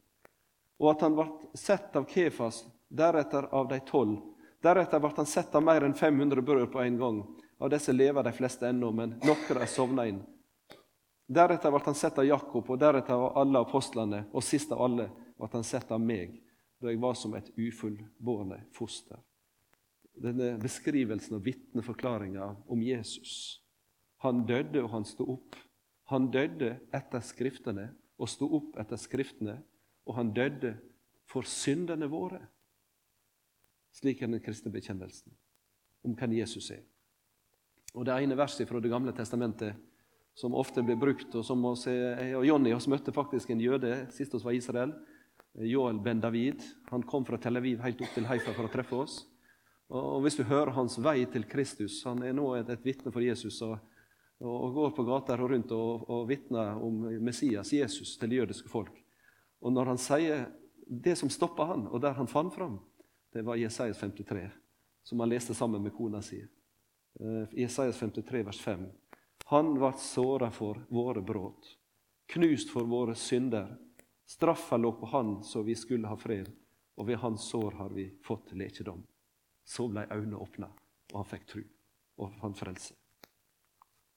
Og 0.81 0.89
at 0.91 1.05
han 1.05 1.15
ble 1.15 1.27
sett 1.57 1.95
av 1.95 2.07
Kefas, 2.09 2.63
deretter 2.93 3.43
av 3.43 3.67
de 3.67 3.79
tolv. 3.79 4.21
Deretter 4.63 5.01
ble 5.01 5.11
han 5.17 5.27
sett 5.27 5.55
av 5.55 5.63
mer 5.65 5.83
enn 5.83 5.95
500 5.97 6.41
brød 6.45 6.69
på 6.71 6.81
en 6.83 6.97
gang. 6.97 7.17
Av 7.59 7.71
disse 7.73 7.93
lever 7.93 8.23
de 8.23 8.31
fleste 8.35 8.69
ennå, 8.69 8.91
men 8.95 9.17
noen 9.25 9.59
er 9.59 9.69
sovna 9.71 10.05
inn. 10.07 10.21
Deretter 11.27 11.73
ble 11.73 11.81
han 11.85 11.97
sett 11.97 12.19
av 12.21 12.27
Jakob, 12.27 12.69
og 12.69 12.79
deretter 12.79 13.17
av 13.17 13.37
alle 13.41 13.63
apostlene, 13.65 14.23
og 14.31 14.45
sist 14.45 14.71
av 14.75 14.85
alle 14.85 15.09
ble 15.39 15.51
han 15.51 15.67
sett 15.67 15.91
av 15.91 16.01
meg, 16.01 16.37
da 16.79 16.91
jeg 16.91 17.01
var 17.01 17.17
som 17.17 17.33
et 17.35 17.49
ufullbårne 17.57 18.61
foster. 18.75 19.19
Denne 20.13 20.53
beskrivelsen 20.61 21.39
og 21.39 21.45
vitneforklaringa 21.47 22.51
om 22.69 22.81
Jesus. 22.85 23.59
Han 24.21 24.45
døde, 24.45 24.83
og 24.83 24.91
han 24.93 25.07
sto 25.07 25.25
opp. 25.39 25.57
Han 26.11 26.29
døde 26.31 26.75
etter 26.93 27.23
Skriftene 27.25 27.89
og 28.21 28.29
sto 28.29 28.47
opp 28.59 28.77
etter 28.79 28.99
Skriftene, 29.01 29.57
og 30.05 30.19
han 30.19 30.33
døde 30.35 30.75
for 31.31 31.47
syndene 31.47 32.07
våre. 32.11 32.43
Slik 33.93 34.21
er 34.21 34.31
den 34.31 34.41
kristne 34.41 34.71
bekjennelsen 34.73 35.33
om 36.03 36.15
hvem 36.17 36.37
Jesus 36.39 36.71
er. 36.73 36.81
Og 37.93 38.05
Det 38.05 38.15
ene 38.17 38.37
verset 38.37 38.67
fra 38.67 38.79
Det 38.81 38.89
gamle 38.91 39.13
testamentet 39.13 39.75
som 40.35 40.55
ofte 40.57 40.81
blir 40.81 40.97
brukt, 40.97 41.35
og 41.35 41.45
som 41.45 41.61
oss, 41.69 41.85
jeg 41.85 42.33
og 42.35 42.45
Jonny 42.45 42.73
oss 42.73 42.89
møtte 42.89 43.13
faktisk 43.13 43.51
en 43.53 43.61
jøde 43.61 44.07
sist 44.11 44.33
vi 44.33 44.41
var 44.41 44.55
i 44.55 44.57
Israel. 44.57 44.93
Joel 45.53 45.99
Ben 46.01 46.19
David. 46.19 46.63
Han 46.89 47.03
kom 47.03 47.25
fra 47.25 47.37
Tel 47.37 47.57
Aviv 47.57 47.83
helt 47.85 48.01
opp 48.01 48.15
til 48.15 48.25
Haifa 48.25 48.55
for 48.55 48.65
å 48.65 48.71
treffe 48.73 48.97
oss. 48.97 49.19
Og 49.93 50.23
Hvis 50.23 50.39
du 50.39 50.43
hører 50.49 50.73
hans 50.73 50.97
vei 50.97 51.25
til 51.29 51.43
Kristus 51.45 51.99
Han 52.07 52.23
er 52.23 52.33
nå 52.33 52.47
et, 52.55 52.69
et 52.71 52.85
vitne 52.85 53.11
for 53.13 53.21
Jesus 53.21 53.59
og, 53.61 53.75
og, 54.41 54.73
går 54.73 54.95
på 54.97 55.05
gater 55.05 55.43
og 55.43 55.51
rundt 55.51 55.71
og, 55.75 56.07
og 56.09 56.25
vitner 56.31 56.79
om 56.81 57.03
Messias, 57.21 57.69
Jesus, 57.75 58.15
til 58.17 58.31
det 58.31 58.41
jødiske 58.41 58.71
folk. 58.71 58.95
Og 59.61 59.75
når 59.75 59.93
han 59.93 60.01
sier 60.01 60.47
det 60.87 61.13
som 61.19 61.29
stoppa 61.29 61.67
han, 61.69 61.85
og 61.87 62.01
der 62.01 62.17
han 62.17 62.27
fant 62.27 62.55
fram, 62.55 62.79
det 63.33 63.41
var 63.41 63.55
Jesajas 63.55 63.97
53, 63.97 64.49
som 65.03 65.19
han 65.19 65.29
leste 65.29 65.53
sammen 65.53 65.83
med 65.83 65.93
kona 65.93 66.21
si. 66.21 66.45
Jesaias 67.19 67.53
Jesajas 67.53 67.97
53, 67.97 68.43
vers 68.43 68.59
5. 68.61 68.85
Han 69.45 69.73
ble 69.73 69.91
såra 69.97 70.51
for 70.51 70.85
våre 70.89 71.21
brudd, 71.21 71.65
knust 72.25 72.69
for 72.69 72.85
våre 72.89 73.15
synder. 73.15 73.75
Straffa 74.25 74.77
lå 74.77 74.91
på 74.91 75.05
han 75.05 75.43
så 75.43 75.61
vi 75.61 75.75
skulle 75.75 76.07
ha 76.07 76.17
fred, 76.17 76.51
og 76.95 77.07
ved 77.07 77.17
hans 77.25 77.49
sår 77.49 77.71
har 77.71 77.89
vi 77.89 78.11
fått 78.23 78.53
lekedom. 78.53 79.03
Så 79.65 79.87
ble 79.87 80.05
øynene 80.11 80.37
åpna, 80.37 80.69
og 81.13 81.23
han 81.23 81.29
fikk 81.29 81.47
tru, 81.49 81.63
og 82.17 82.35
fant 82.41 82.57
frelse. 82.57 82.93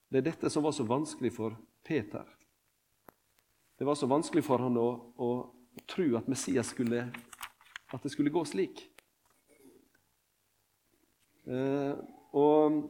Det 0.08 0.20
er 0.20 0.28
dette 0.28 0.50
som 0.52 0.64
var 0.64 0.76
så 0.76 0.84
vanskelig 0.84 1.32
for 1.34 1.56
Peter. 1.82 2.28
Det 3.78 3.84
var 3.84 3.96
så 3.96 4.06
vanskelig 4.06 4.44
for 4.44 4.62
han 4.62 4.76
å, 4.76 4.90
å 5.16 5.30
tro 5.88 6.06
at 6.16 6.28
Messias 6.28 6.70
skulle 6.72 7.08
at 7.92 8.02
det 8.02 8.12
skulle 8.12 8.30
gå 8.30 8.44
slik. 8.44 8.84
Eh, 11.46 11.94
og 12.36 12.80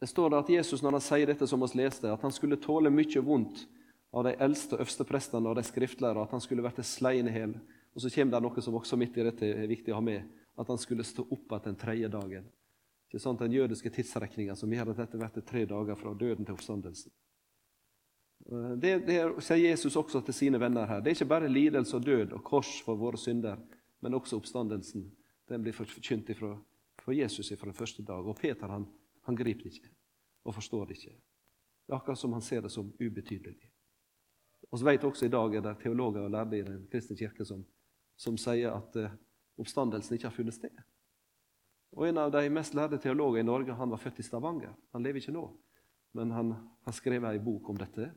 det 0.00 0.08
står 0.08 0.30
det 0.30 0.40
at 0.40 0.52
Jesus 0.54 0.82
når 0.82 0.96
han 0.96 1.04
sier 1.04 1.28
dette 1.28 1.48
som 1.50 1.60
vi 1.60 1.70
leste, 1.82 2.08
at 2.08 2.22
han 2.24 2.32
skulle 2.32 2.60
tåle 2.62 2.92
mye 2.94 3.24
vondt 3.24 3.66
av 4.16 4.24
de 4.26 4.34
eldste 4.42 4.76
og 4.76 4.84
øverste 4.84 5.06
prestene 5.06 5.50
og 5.50 5.58
de 5.58 5.64
skriftlærere, 5.66 6.24
at 6.24 6.32
han 6.34 6.42
skulle 6.42 6.64
vært 6.64 6.82
sleien 6.86 7.28
i 7.28 7.34
hjel. 7.34 7.54
Og 7.94 8.02
så 8.02 8.10
kommer 8.14 8.36
det 8.36 8.42
noe 8.46 8.62
som 8.64 8.78
også 8.78 8.98
midt 8.98 9.18
i 9.18 9.26
dette 9.26 9.50
er 9.50 9.70
viktig 9.70 9.92
å 9.92 9.98
ha 9.98 10.04
med, 10.04 10.26
at 10.58 10.70
han 10.70 10.78
skulle 10.78 11.06
stå 11.06 11.26
opp 11.26 11.52
igjen 11.52 11.66
den 11.68 11.78
tredje 11.78 12.10
dagen. 12.12 12.46
Ikke 13.10 13.22
sant? 13.22 13.42
Den 13.42 13.54
jødiske 13.54 13.90
tidsregninga 13.90 14.54
som 14.54 14.70
gjør 14.70 14.92
at 14.92 15.02
dette 15.02 15.18
blir 15.18 15.46
tre 15.46 15.64
dager 15.66 15.98
fra 15.98 16.14
døden 16.14 16.46
til 16.46 16.54
oppstandelsen. 16.54 17.12
Eh, 18.46 18.72
det, 18.78 18.94
det 19.08 19.18
sier 19.42 19.72
Jesus 19.72 19.98
også 19.98 20.22
til 20.26 20.36
sine 20.36 20.60
venner 20.62 20.86
her. 20.86 21.02
Det 21.02 21.12
er 21.12 21.18
ikke 21.18 21.32
bare 21.34 21.50
lidelse 21.50 21.98
og 21.98 22.06
død 22.06 22.36
og 22.38 22.44
kors 22.46 22.70
for 22.86 23.00
våre 23.00 23.18
synder, 23.18 23.58
men 24.00 24.14
også 24.14 24.38
oppstandelsen. 24.38 25.08
Den 25.50 25.64
blir 25.66 25.74
forkynt 25.74 26.30
fra, 26.38 26.54
fra 27.00 27.14
Jesus 27.16 27.52
fra 27.56 27.70
den 27.70 27.76
første 27.76 28.02
dag. 28.06 28.26
Og 28.26 28.36
Peter 28.36 28.68
han 28.68 28.86
han 29.30 29.36
griper 29.36 29.64
det 29.64 29.76
ikke 29.76 29.90
og 30.44 30.54
forstår 30.56 30.86
det 30.88 30.96
ikke. 30.96 31.16
Det 31.86 31.92
er 31.92 31.98
akkurat 31.98 32.18
som 32.18 32.32
han 32.32 32.42
ser 32.42 32.62
det 32.64 32.70
som 32.72 32.92
ubetydelig. 33.00 33.70
Og 34.70 34.78
så 34.78 34.86
vet 34.86 35.04
også 35.04 35.26
I 35.26 35.32
dag 35.32 35.54
er 35.54 35.64
det 35.64 35.76
teologer 35.82 36.22
og 36.24 36.30
lærde 36.30 36.58
i 36.58 36.62
Den 36.62 36.86
kristne 36.90 37.16
kirke 37.16 37.44
som, 37.44 37.64
som 38.16 38.38
sier 38.38 38.72
at 38.72 38.96
uh, 38.96 39.10
oppstandelsen 39.58 40.14
ikke 40.16 40.28
har 40.28 40.34
funnet 40.34 40.54
sted. 40.54 40.82
Og 41.92 42.08
En 42.08 42.18
av 42.18 42.30
de 42.32 42.50
mest 42.50 42.74
lærde 42.74 42.98
teologer 42.98 43.40
i 43.40 43.46
Norge 43.46 43.74
han 43.74 43.90
var 43.90 43.98
født 43.98 44.18
i 44.18 44.22
Stavanger. 44.22 44.74
Han 44.92 45.02
lever 45.02 45.20
ikke 45.20 45.34
nå, 45.34 45.44
men 46.14 46.30
han 46.30 46.54
har 46.86 46.92
skrevet 46.92 47.34
en 47.34 47.44
bok 47.44 47.68
om 47.68 47.76
dette. 47.76 48.12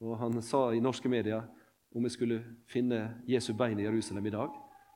Og 0.00 0.18
Han 0.18 0.42
sa 0.42 0.72
i 0.74 0.80
norske 0.80 1.08
medier 1.08 1.46
om 1.94 2.02
vi 2.02 2.10
skulle 2.10 2.42
finne 2.68 3.22
Jesu 3.26 3.54
bein 3.54 3.78
i 3.78 3.84
Jerusalem 3.84 4.26
i 4.26 4.30
dag, 4.30 4.50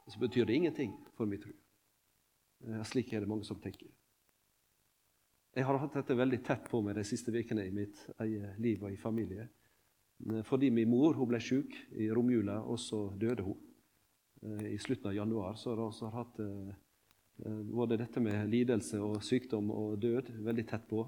så 0.09 0.18
betyr 0.18 0.44
det 0.44 0.54
ingenting 0.54 0.92
for 1.16 1.24
min 1.24 1.40
tro. 1.40 1.52
Uh, 2.66 2.82
slik 2.88 3.12
er 3.12 3.24
det 3.24 3.30
mange 3.30 3.46
som 3.48 3.60
tenker. 3.60 3.88
Jeg 5.50 5.66
har 5.66 5.80
hatt 5.82 5.96
dette 5.98 6.14
veldig 6.14 6.38
tett 6.46 6.68
på 6.70 6.78
meg 6.84 6.94
de 6.94 7.02
siste 7.06 7.32
ukene 7.34 7.64
i 7.66 7.72
mitt 7.74 8.04
eget 8.22 8.58
liv 8.62 8.84
og 8.84 8.92
i 8.94 9.00
familie. 9.00 9.48
Eh, 10.28 10.42
fordi 10.42 10.70
min 10.70 10.90
mor 10.90 11.16
hun 11.18 11.28
ble 11.30 11.40
syk 11.42 11.74
i 11.96 12.10
romjula, 12.12 12.60
og 12.62 12.78
så 12.78 13.08
døde 13.18 13.44
hun 13.46 13.56
eh, 14.42 14.74
i 14.74 14.78
slutten 14.78 15.10
av 15.10 15.16
januar. 15.16 15.56
Så 15.58 15.74
har 15.74 15.90
jeg 15.90 16.14
hatt 16.14 16.40
eh, 16.44 17.58
både 17.72 17.98
dette 17.98 18.20
med 18.20 18.48
lidelse 18.52 19.00
og 19.00 19.22
sykdom 19.24 19.72
og 19.72 19.98
død 20.02 20.30
veldig 20.44 20.66
tett 20.68 20.86
på. 20.88 21.06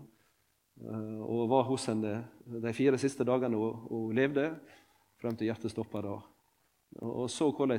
Og 0.83 1.51
var 1.53 1.67
hos 1.69 1.85
henne 1.91 2.23
de 2.49 2.71
fire 2.73 2.97
siste 2.97 3.27
dagene 3.29 3.59
hun, 3.61 4.15
levde, 4.17 4.47
frem 5.21 5.37
til 5.37 5.51
hjertet 5.51 5.71
stoppa. 5.71 6.01
Og 7.05 7.27
så 7.31 7.51
hvordan 7.53 7.77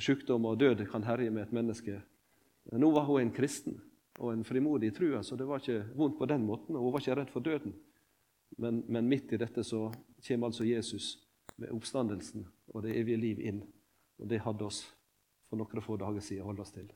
sykdom 0.00 0.48
og 0.48 0.56
død 0.56 0.86
kan 0.88 1.04
herje 1.04 1.28
med 1.30 1.44
et 1.44 1.52
menneske. 1.52 1.98
Nå 2.72 2.90
var 2.90 3.06
hun 3.06 3.20
en 3.20 3.34
kristen 3.34 3.78
og 4.18 4.32
en 4.32 4.44
frimodig 4.44 4.90
i 4.90 4.94
trua, 4.94 5.22
så 5.22 5.36
det 5.36 5.46
var 5.46 5.60
ikke 5.60 5.84
vondt 5.94 6.18
på 6.18 6.26
den 6.26 6.46
måten. 6.46 6.76
og 6.76 6.82
Hun 6.82 6.92
var 6.94 7.04
ikke 7.04 7.16
redd 7.20 7.30
for 7.30 7.44
døden. 7.44 7.74
Men, 8.58 8.82
men 8.88 9.08
midt 9.08 9.32
i 9.32 9.40
dette 9.40 9.64
så 9.64 9.90
kommer 10.26 10.48
altså 10.48 10.64
Jesus 10.64 11.16
med 11.56 11.72
oppstandelsen 11.74 12.46
og 12.74 12.82
det 12.82 12.96
evige 12.96 13.20
liv 13.20 13.40
inn. 13.40 13.62
Og 14.18 14.28
det 14.30 14.42
hadde 14.44 14.66
oss 14.66 14.82
for 15.50 15.60
noen 15.60 15.84
få 15.84 15.98
dager 16.00 16.24
siden 16.24 16.46
holdt 16.46 16.64
oss 16.64 16.74
til. 16.74 16.88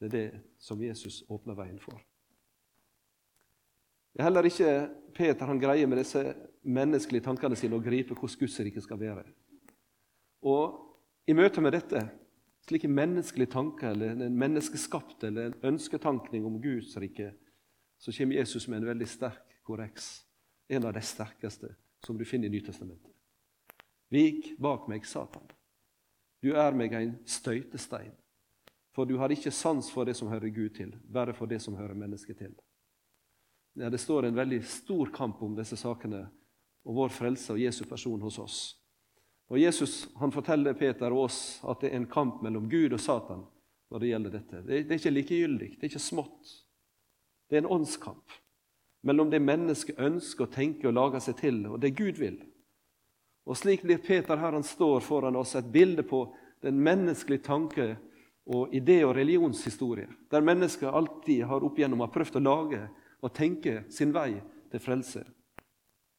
Det 0.00 0.08
er 0.08 0.14
det 0.14 0.28
som 0.62 0.80
Jesus 0.82 1.22
åpner 1.28 1.56
veien 1.58 1.80
for. 1.80 1.98
Det 4.10 4.22
er 4.22 4.26
heller 4.26 4.48
ikke 4.48 4.70
Peter 5.14 5.46
han 5.46 5.60
greier 5.60 5.88
med 5.88 6.00
disse 6.00 6.22
menneskelige 6.62 7.24
tankene 7.24 7.56
sine 7.56 7.78
å 7.78 7.84
gripe 7.84 8.14
hvordan 8.14 8.40
Guds 8.40 8.58
rike 8.60 8.82
skal 8.84 9.00
være. 9.00 9.24
Og 10.44 10.80
I 11.28 11.36
møte 11.36 11.62
med 11.62 11.76
dette 11.76 12.02
slike 12.68 12.88
menneskelige 12.88 13.52
tanker 13.52 13.90
eller 13.94 14.20
en 14.26 14.38
menneskeskapt 14.38 15.24
eller 15.24 15.50
en 15.50 15.72
ønsketankning 15.72 16.46
om 16.46 16.60
Guds 16.62 16.96
rike, 16.96 17.32
så 17.98 18.12
kommer 18.12 18.36
Jesus 18.36 18.68
med 18.68 18.82
en 18.82 18.90
veldig 18.92 19.08
sterk 19.08 19.56
korreks. 19.62 20.24
En 20.68 20.84
av 20.84 20.92
de 20.92 21.02
sterkeste 21.02 21.74
som 22.06 22.18
du 22.18 22.24
finner 22.24 22.46
i 22.46 22.50
Nytestamentet. 22.50 23.10
Vik 24.10 24.54
bak 24.58 24.88
meg, 24.88 25.06
Satan. 25.06 25.44
Du 26.42 26.54
er 26.56 26.74
meg 26.74 26.94
en 26.96 27.14
støytestein. 27.28 28.14
For 28.94 29.06
du 29.06 29.16
har 29.20 29.30
ikke 29.30 29.52
sans 29.54 29.86
for 29.92 30.08
det 30.08 30.16
som 30.18 30.30
hører 30.30 30.50
Gud 30.50 30.74
til, 30.74 30.94
bare 31.04 31.34
for 31.36 31.46
det 31.46 31.60
som 31.62 31.76
hører 31.78 31.94
mennesket 31.94 32.38
til. 32.38 32.54
Ja, 33.78 33.90
det 33.90 34.00
står 34.02 34.26
en 34.26 34.36
veldig 34.36 34.64
stor 34.66 35.12
kamp 35.14 35.42
om 35.42 35.54
disse 35.54 35.78
sakene 35.78 36.24
og 36.84 36.96
vår 36.96 37.12
frelse 37.14 37.54
og 37.54 37.60
Jesu 37.60 37.84
person 37.86 38.20
hos 38.22 38.38
oss. 38.42 38.58
Og 39.50 39.58
Jesus 39.58 40.08
han 40.20 40.32
forteller 40.32 40.76
Peter 40.78 41.10
og 41.10 41.26
oss 41.26 41.40
at 41.66 41.82
det 41.82 41.90
er 41.90 41.98
en 41.98 42.10
kamp 42.10 42.42
mellom 42.44 42.68
Gud 42.70 42.94
og 42.94 43.02
Satan 43.02 43.42
når 43.90 44.02
det 44.02 44.10
gjelder 44.12 44.34
dette. 44.36 44.60
Det 44.66 44.76
er 44.84 44.98
ikke 45.00 45.14
likegyldig, 45.14 45.70
det 45.74 45.82
er 45.82 45.90
ikke 45.90 46.02
smått. 46.02 46.52
Det 47.50 47.58
er 47.58 47.64
en 47.64 47.74
åndskamp 47.80 48.38
mellom 49.02 49.30
det 49.32 49.40
mennesket 49.42 49.98
ønsker 49.98 50.46
å 50.46 50.52
tenke 50.52 50.86
og 50.88 50.94
lage 50.94 51.22
seg 51.24 51.38
til, 51.40 51.62
og 51.66 51.80
det 51.82 51.96
Gud 51.98 52.20
vil. 52.20 52.36
Og 53.48 53.56
Slik 53.58 53.82
blir 53.82 53.98
Peter 54.04 54.38
her 54.38 54.54
han 54.54 54.66
står 54.66 55.00
foran 55.02 55.38
oss, 55.40 55.56
et 55.56 55.72
bilde 55.72 56.04
på 56.06 56.26
den 56.62 56.76
menneskelige 56.84 57.46
tanke 57.46 57.88
og 58.50 58.74
idé- 58.76 59.02
og 59.06 59.16
religionshistorie, 59.16 60.06
der 60.30 60.44
mennesker 60.44 60.92
alltid 60.92 61.44
har 61.48 61.64
opp 61.64 61.78
igjennom 61.78 62.04
har 62.04 62.12
prøvd 62.12 62.38
å 62.38 62.44
lage 62.44 62.82
og 63.20 63.34
tenke 63.34 63.84
sin 63.90 64.12
vei 64.12 64.34
til 64.70 64.84
frelse. 64.84 65.24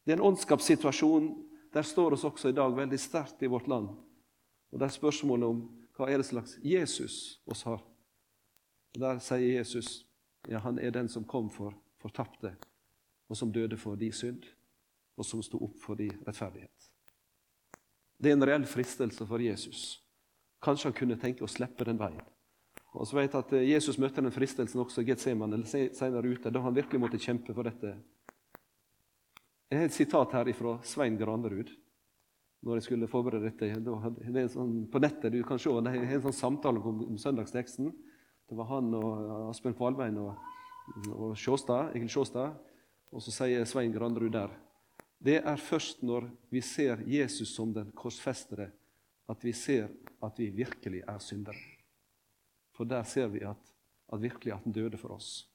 Det 0.04 0.14
er 0.14 0.18
en 0.18 0.32
åndskapssituasjon 0.32 1.30
der 1.74 1.86
står 1.88 2.18
oss 2.18 2.26
også 2.28 2.52
i 2.52 2.56
dag 2.56 2.74
veldig 2.76 3.00
sterkt 3.00 3.44
i 3.44 3.50
vårt 3.52 3.68
land. 3.68 3.90
Og 4.72 4.80
der 4.80 4.88
er 4.88 4.96
spørsmålet 4.96 5.48
om 5.48 5.62
hva 5.96 6.10
er 6.10 6.20
det 6.20 6.28
slags 6.28 6.58
Jesus 6.64 7.40
oss 7.46 7.64
har. 7.68 7.82
Og 8.92 9.00
Der 9.00 9.20
sier 9.24 9.58
Jesus 9.58 10.06
ja, 10.50 10.60
han 10.60 10.80
er 10.80 10.92
den 10.92 11.10
som 11.10 11.24
kom 11.24 11.50
for 11.50 11.76
fortapte, 12.02 12.56
og 13.30 13.38
som 13.38 13.52
døde 13.54 13.78
for 13.78 13.96
de 13.96 14.10
synd, 14.12 14.44
og 15.16 15.26
som 15.26 15.44
sto 15.46 15.60
opp 15.62 15.78
for 15.80 15.96
de 15.96 16.10
rettferdighet. 16.26 16.90
Det 18.18 18.32
er 18.32 18.38
en 18.38 18.46
reell 18.46 18.66
fristelse 18.66 19.26
for 19.26 19.42
Jesus. 19.42 20.02
Kanskje 20.62 20.90
han 20.90 20.98
kunne 20.98 21.20
tenke 21.22 21.46
å 21.46 21.50
slippe 21.50 21.86
den 21.86 22.02
veien. 22.02 22.22
Og 22.92 23.08
så 23.08 23.16
vet 23.16 23.34
jeg 23.34 23.46
at 23.46 23.54
Jesus 23.64 24.00
møtte 24.02 24.22
den 24.22 24.34
fristelsen 24.34 24.82
også 24.82 25.02
i 25.02 25.08
Getsemane 25.08 25.62
senere 25.66 26.28
ute, 26.28 26.52
da 26.52 26.62
han 26.66 26.76
virkelig 26.76 27.00
måtte 27.00 27.22
kjempe 27.22 27.54
for 27.56 27.70
dette. 27.70 27.96
Jeg 29.72 29.80
har 29.80 29.88
et 29.88 29.96
sitat 29.96 30.34
her 30.36 30.50
fra 30.52 30.74
Svein 30.84 31.16
Granerud. 31.16 31.70
Når 32.62 32.78
jeg 32.78 32.84
skulle 32.90 33.08
forberede 33.08 33.48
dette, 33.48 33.70
det 33.80 34.44
sånn, 34.52 34.74
På 34.92 35.00
nettet 35.00 35.32
du 35.32 35.40
kan 35.48 35.60
se, 35.60 35.72
det 35.82 35.94
er 35.96 36.16
en 36.18 36.26
sånn 36.26 36.36
samtale 36.36 36.82
om, 36.84 37.00
om 37.08 37.18
søndagsteksten. 37.18 37.88
Det 38.52 38.58
var 38.60 38.68
han 38.68 38.92
og 38.98 39.48
Asbjørn 39.48 39.78
Kvalbein 39.80 40.18
og, 40.20 40.36
og 41.16 41.38
Sjåstad, 41.40 41.96
Egil 41.96 42.12
Sjåstad. 42.12 42.60
Og 43.16 43.24
så 43.24 43.32
sier 43.32 43.64
Svein 43.66 43.96
Granerud 43.96 44.36
der 44.36 44.52
det 45.22 45.38
er 45.46 45.60
først 45.62 46.02
når 46.02 46.32
vi 46.50 46.64
ser 46.66 47.04
Jesus 47.06 47.52
som 47.54 47.72
den 47.76 47.92
korsfestede, 47.94 48.72
at 49.30 49.44
vi 49.46 49.54
ser 49.54 49.92
at 50.26 50.40
vi 50.42 50.50
virkelig 50.50 51.04
er 51.08 51.20
syndere. 51.22 51.62
For 52.74 52.90
der 52.90 53.06
ser 53.06 53.30
vi 53.30 53.44
at, 53.46 53.72
at 54.12 54.22
virkelig 54.22 54.54
at 54.54 54.64
han 54.66 54.74
døde 54.74 54.98
for 54.98 55.14
oss. 55.14 55.51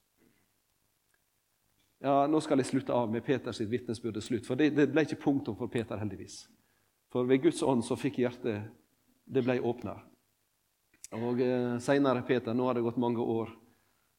Ja, 2.03 2.27
Nå 2.29 2.41
skal 2.45 2.61
jeg 2.61 2.69
slutte 2.69 2.93
av 2.93 3.09
med 3.09 3.25
Peters 3.25 3.59
vitnesbyrd 3.65 4.19
slutt, 4.21 4.45
for 4.45 4.59
det, 4.59 4.69
det, 4.77 4.89
ble 4.93 5.03
ikke 5.07 5.17
punktum 5.23 5.55
for 5.57 5.71
Peter, 5.71 5.97
heldigvis. 5.97 6.43
For 7.09 7.25
ved 7.25 7.41
Guds 7.41 7.63
ånd 7.65 7.81
så 7.85 7.97
fikk 7.97 8.19
hjertet 8.21 8.67
Det 9.25 9.41
ble 9.43 9.57
åpna. 9.59 9.95
Og 11.17 11.41
eh, 11.43 11.77
seinere, 11.83 12.21
Peter, 12.27 12.53
nå 12.53 12.67
har 12.67 12.77
det 12.77 12.83
gått 12.85 12.99
mange 13.01 13.23
år 13.23 13.49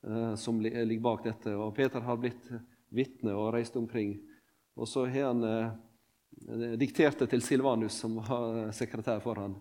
eh, 0.05 0.35
som 0.41 0.59
ligger 0.61 1.05
bak 1.05 1.23
dette, 1.25 1.55
og 1.57 1.75
Peter 1.77 2.05
har 2.05 2.19
blitt 2.21 2.51
vitne 2.93 3.37
og 3.37 3.53
reist 3.55 3.77
omkring. 3.77 4.19
Og 4.77 4.89
så 4.89 5.07
har 5.09 5.31
han 5.31 5.45
eh, 5.49 6.77
diktert 6.81 7.23
det 7.23 7.31
til 7.33 7.45
Silvanus, 7.45 7.97
som 8.03 8.19
var 8.21 8.73
sekretær 8.77 9.23
for 9.25 9.41
han 9.41 9.57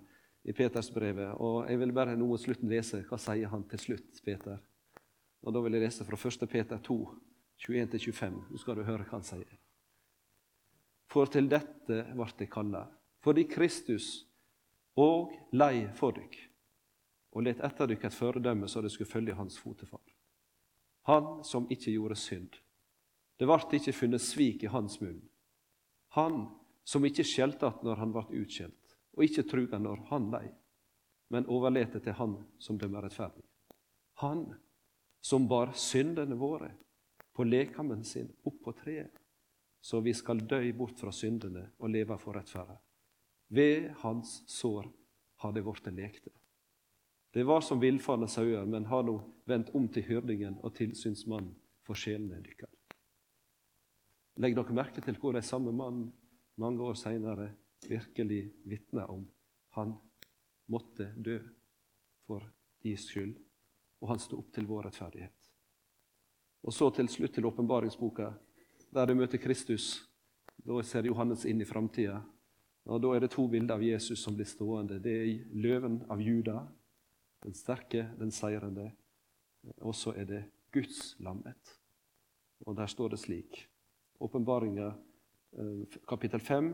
i 0.47 0.55
Petersbrevet. 0.55 1.35
Og 1.43 1.69
jeg 1.69 1.79
vil 1.83 1.95
bare 1.95 2.17
nå 2.17 2.27
mot 2.27 2.41
slutten 2.41 2.71
lese 2.71 3.03
hva 3.07 3.19
sier 3.21 3.51
han 3.51 3.63
til 3.71 3.83
slutt, 3.83 4.21
Peter. 4.25 4.59
Og 5.43 5.53
Da 5.53 5.63
vil 5.63 5.77
jeg 5.77 5.85
lese 5.85 6.07
fra 6.07 6.19
1. 6.19 6.47
Peter 6.49 6.79
2, 6.83 6.99
21-25. 7.65 8.43
Nå 8.51 8.61
skal 8.61 8.77
du 8.77 8.83
høre 8.87 9.05
hva 9.05 9.17
han 9.17 9.25
sier. 9.25 9.57
For 11.07 11.29
til 11.31 11.47
dette 11.49 12.03
ble 12.11 12.27
det 12.37 12.49
kalla, 12.51 12.83
fordi 13.23 13.47
Kristus 13.49 14.27
og 14.99 15.31
lei 15.55 15.87
for 15.95 16.15
dykk, 16.17 16.37
og 17.37 17.45
let 17.47 17.63
etter 17.63 17.89
dykk 17.89 18.07
et 18.09 18.17
føredømme 18.17 18.67
så 18.69 18.81
det 18.83 18.91
skulle 18.93 19.09
følge 19.09 19.37
hans 19.37 19.57
fotefar. 19.61 20.03
Han 21.07 21.43
som 21.47 21.69
ikke 21.71 21.93
gjorde 21.93 22.17
synd. 22.19 22.57
Det 23.37 23.47
ble 23.47 23.79
ikke 23.79 23.95
funnet 23.95 24.23
svik 24.23 24.65
i 24.65 24.71
hans 24.73 24.99
munn. 24.99 25.21
Han 26.17 26.47
som 26.83 27.05
ikke 27.05 27.23
skjelte 27.23 27.67
att 27.67 27.83
når 27.83 27.95
han 27.95 28.11
ble 28.11 28.23
utskjelt, 28.41 28.97
og 29.15 29.23
ikke 29.23 29.43
truga 29.43 29.77
når 29.79 30.07
han 30.09 30.31
lei, 30.31 30.47
men 31.29 31.47
overlete 31.47 31.99
til 31.99 32.13
Han 32.13 32.37
som 32.59 32.77
dømmer 32.77 33.01
rettferdig. 33.01 33.43
Han 34.23 34.55
som 35.21 35.47
bar 35.47 35.73
syndene 35.73 36.35
våre 36.35 36.71
på 37.37 37.45
lekamen 37.45 38.03
sin 38.03 38.31
opp 38.49 38.63
på 38.63 38.71
treet, 38.73 39.13
så 39.81 39.99
vi 40.01 40.13
skal 40.17 40.39
dø 40.49 40.57
bort 40.73 40.97
fra 40.97 41.11
syndene 41.13 41.67
og 41.77 41.91
leve 41.93 42.17
for 42.17 42.33
rettferdet. 42.33 42.79
Ved 43.53 43.91
hans 44.01 44.39
sår 44.49 44.89
har 45.43 45.53
det 45.53 45.61
blitt 45.67 45.91
lekte. 45.93 46.33
Det 47.29 47.45
var 47.45 47.61
som 47.61 47.77
villfarne 47.77 48.25
sauer, 48.27 48.65
men 48.65 48.89
har 48.89 49.05
nå 49.05 49.19
vendt 49.45 49.69
om 49.77 49.85
til 49.85 50.07
hyrdingen 50.09 50.57
og 50.65 50.73
tilsynsmannen 50.81 51.53
for 51.85 51.93
sjelene 51.93 52.41
deres. 52.41 52.73
Legg 54.41 54.57
dere 54.57 54.81
merke 54.81 55.05
til 55.05 55.21
hvor 55.21 55.37
de 55.37 55.45
samme 55.45 55.69
mannen 55.69 56.09
mange 56.57 56.81
år 56.81 56.97
seinere 56.97 57.51
virkelig 57.85 58.47
vitna 58.65 59.05
om 59.13 59.27
han 59.77 59.93
måtte 60.73 61.11
dø 61.13 61.37
for 62.25 62.49
deres 62.81 63.05
skyld, 63.11 63.37
og 64.01 64.15
han 64.15 64.25
sto 64.25 64.41
opp 64.41 64.49
til 64.57 64.65
vår 64.65 64.89
rettferdighet. 64.89 65.36
Og 66.67 66.73
så 66.75 66.89
til 66.91 67.07
slutt 67.07 67.31
til 67.37 67.45
åpenbaringsboka, 67.47 68.31
der 68.91 69.05
du 69.07 69.13
møter 69.15 69.39
Kristus. 69.39 70.03
Da 70.67 70.81
ser 70.83 71.07
Johannes 71.07 71.45
inn 71.47 71.61
i 71.63 71.67
framtida. 71.67 72.19
Og 72.85 73.01
Da 73.01 73.13
er 73.15 73.19
det 73.19 73.31
to 73.31 73.47
bilder 73.47 73.75
av 73.75 73.83
Jesus 73.83 74.19
som 74.19 74.35
blir 74.35 74.45
stående. 74.45 74.99
Det 74.99 75.13
er 75.15 75.45
løven 75.53 76.03
av 76.09 76.21
Juda, 76.21 76.67
den 77.43 77.53
sterke, 77.53 78.09
den 78.19 78.31
seirende. 78.31 78.91
Og 79.79 79.95
så 79.95 80.11
er 80.11 80.25
det 80.25 80.43
Guds 80.71 81.15
lammet. 81.19 81.79
Og 82.65 82.75
der 82.75 82.87
står 82.87 83.09
det 83.09 83.19
slik 83.19 83.67
Åpenbaringa 84.19 84.87
eh, 84.87 85.97
kapittel 86.07 86.39
5. 86.39 86.73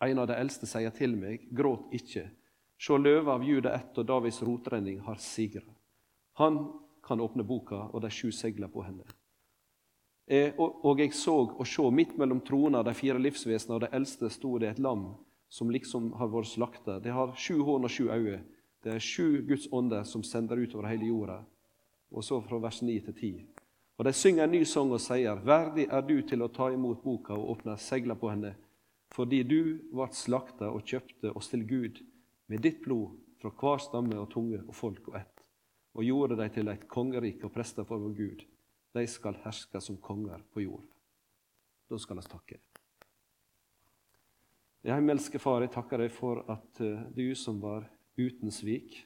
En 0.00 0.18
av 0.18 0.26
de 0.26 0.36
eldste 0.36 0.66
sier 0.66 0.90
til 0.90 1.16
meg, 1.16 1.48
gråt 1.50 1.92
ikke. 1.92 2.30
Se, 2.78 2.96
løva 2.96 3.34
av 3.34 3.44
Juda 3.44 3.74
ett 3.74 3.98
og 3.98 4.06
Davids 4.06 4.42
rotrenning 4.42 5.00
har 5.00 5.18
sigra. 5.20 5.66
Han 6.38 6.85
kan 7.06 7.22
åpne 7.22 7.46
boka 7.46 7.86
og 7.92 8.02
de 8.02 8.10
sju 8.10 8.32
segler 8.34 8.70
på 8.72 8.82
henne. 8.86 9.06
Eh, 10.26 10.58
og 10.58 10.98
jeg 10.98 11.14
så 11.14 11.36
og 11.44 11.66
sjå, 11.66 11.86
midt 11.94 12.16
mellom 12.18 12.40
trona, 12.42 12.82
de 12.82 12.94
fire 12.98 13.20
livsvesenene 13.22 13.76
og 13.76 13.84
de 13.84 13.92
eldste, 13.94 14.30
sto 14.34 14.56
det 14.58 14.72
et 14.72 14.82
lam 14.82 15.12
som 15.48 15.70
liksom 15.70 16.10
har 16.18 16.32
vært 16.32 16.50
slakta. 16.50 16.98
Det 17.00 17.14
har 17.14 17.34
sju 17.38 17.60
horn 17.62 17.86
og 17.86 17.92
sju 17.92 18.08
øyne. 18.10 18.40
Det 18.82 18.94
er 18.94 19.02
sju 19.02 19.42
Guds 19.46 19.68
ånder 19.72 20.02
som 20.06 20.22
sender 20.26 20.58
utover 20.58 20.90
hele 20.90 21.08
jorda. 21.10 21.40
Og 22.10 22.24
så 22.24 22.40
fra 22.42 22.58
vers 22.62 22.82
9 22.82 22.98
til 23.06 23.14
10. 23.14 23.46
Og 23.98 24.04
de 24.04 24.12
synger 24.12 24.44
en 24.44 24.52
ny 24.52 24.64
sang 24.68 24.92
og 24.92 25.00
sier, 25.00 25.38
Verdig 25.46 25.86
er 25.90 26.02
du 26.06 26.20
til 26.22 26.42
å 26.42 26.50
ta 26.52 26.68
imot 26.74 27.02
boka 27.02 27.34
og 27.34 27.56
åpne 27.56 27.78
segler 27.80 28.18
på 28.18 28.30
henne, 28.30 28.52
fordi 29.14 29.42
du 29.42 29.78
ble 29.92 30.08
slakta 30.12 30.68
og 30.70 30.84
kjøpte 30.84 31.32
oss 31.38 31.48
til 31.50 31.64
Gud 31.66 32.02
med 32.50 32.62
ditt 32.66 32.82
blod 32.84 33.16
fra 33.40 33.50
hver 33.50 33.82
stamme 33.82 34.18
og 34.20 34.30
tunge 34.34 34.60
og 34.66 34.74
folk 34.74 35.08
og 35.08 35.18
ett 35.22 35.35
og 35.96 36.04
gjorde 36.04 36.36
dem 36.36 36.52
til 36.52 36.68
et 36.68 36.86
kongerike 36.88 37.48
og 37.48 37.54
prester 37.54 37.86
for 37.88 38.02
vår 38.02 38.14
Gud. 38.16 38.44
De 38.96 39.04
skal 39.08 39.38
herske 39.44 39.80
som 39.80 39.98
konger 40.00 40.44
på 40.52 40.62
jord. 40.64 40.84
Da 41.90 41.98
skal 41.98 42.20
vi 42.20 42.28
takke. 42.28 42.58
Jeg 44.86 44.94
himmelske 44.94 45.40
Far, 45.42 45.64
jeg 45.64 45.72
takker 45.74 46.04
deg 46.04 46.12
for 46.14 46.44
at 46.52 46.80
eh, 46.84 47.06
du 47.10 47.34
som 47.34 47.58
var 47.62 47.88
uten 48.16 48.52
svik, 48.54 49.00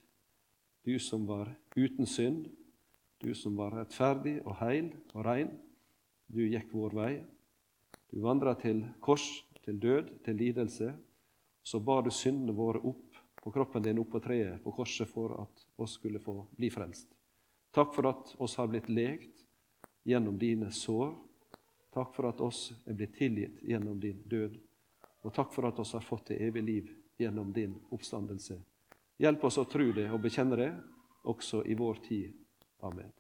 du 0.85 0.99
som 1.01 1.27
var 1.29 1.49
uten 1.77 2.07
synd, 2.07 2.51
du 3.21 3.33
som 3.37 3.57
var 3.57 3.75
rettferdig 3.79 4.41
og 4.45 4.59
heil 4.61 4.91
og 5.15 5.25
rein, 5.25 5.55
du 6.29 6.43
gikk 6.45 6.73
vår 6.77 6.97
vei. 6.97 7.13
Du 8.11 8.21
vandra 8.25 8.55
til 8.59 8.83
kors, 9.01 9.25
til 9.65 9.81
død, 9.81 10.13
til 10.25 10.37
lidelse. 10.37 10.93
Så 11.63 11.81
bar 11.81 12.03
du 12.05 12.11
syndene 12.11 12.55
våre 12.57 12.81
opp 12.85 13.10
på 13.41 13.53
kroppen 13.53 13.83
din 13.83 13.99
oppå 13.99 14.21
treet 14.21 14.63
på 14.65 14.73
korset 14.73 15.09
for 15.09 15.35
at 15.43 15.67
oss 15.81 15.97
skulle 15.99 16.21
få 16.21 16.47
bli 16.57 16.71
frelst. 16.71 17.09
Takk 17.71 17.95
for 17.95 18.11
at 18.11 18.35
oss 18.39 18.57
har 18.57 18.69
blitt 18.69 18.89
lekt 18.89 19.45
gjennom 20.05 20.39
dine 20.39 20.71
sår. 20.75 21.15
Takk 21.95 22.15
for 22.15 22.29
at 22.29 22.41
oss 22.41 22.71
er 22.87 22.99
blitt 22.99 23.17
tilgitt 23.19 23.63
gjennom 23.63 24.01
din 24.01 24.23
død. 24.27 24.59
Og 25.23 25.35
takk 25.35 25.53
for 25.55 25.69
at 25.69 25.79
oss 25.79 25.93
har 25.97 26.05
fått 26.05 26.33
det 26.33 26.41
evige 26.47 26.67
liv 26.67 26.91
gjennom 27.21 27.53
din 27.53 27.77
oppstandelse. 27.91 28.59
Hjelp 29.21 29.45
oss 29.45 29.59
å 29.61 29.69
tro 29.69 29.91
det 29.93 30.09
og 30.11 30.23
bekjenne 30.25 30.57
det 30.57 30.71
også 31.29 31.65
i 31.69 31.77
vår 31.77 32.01
tid. 32.07 32.37
Amen. 32.81 33.13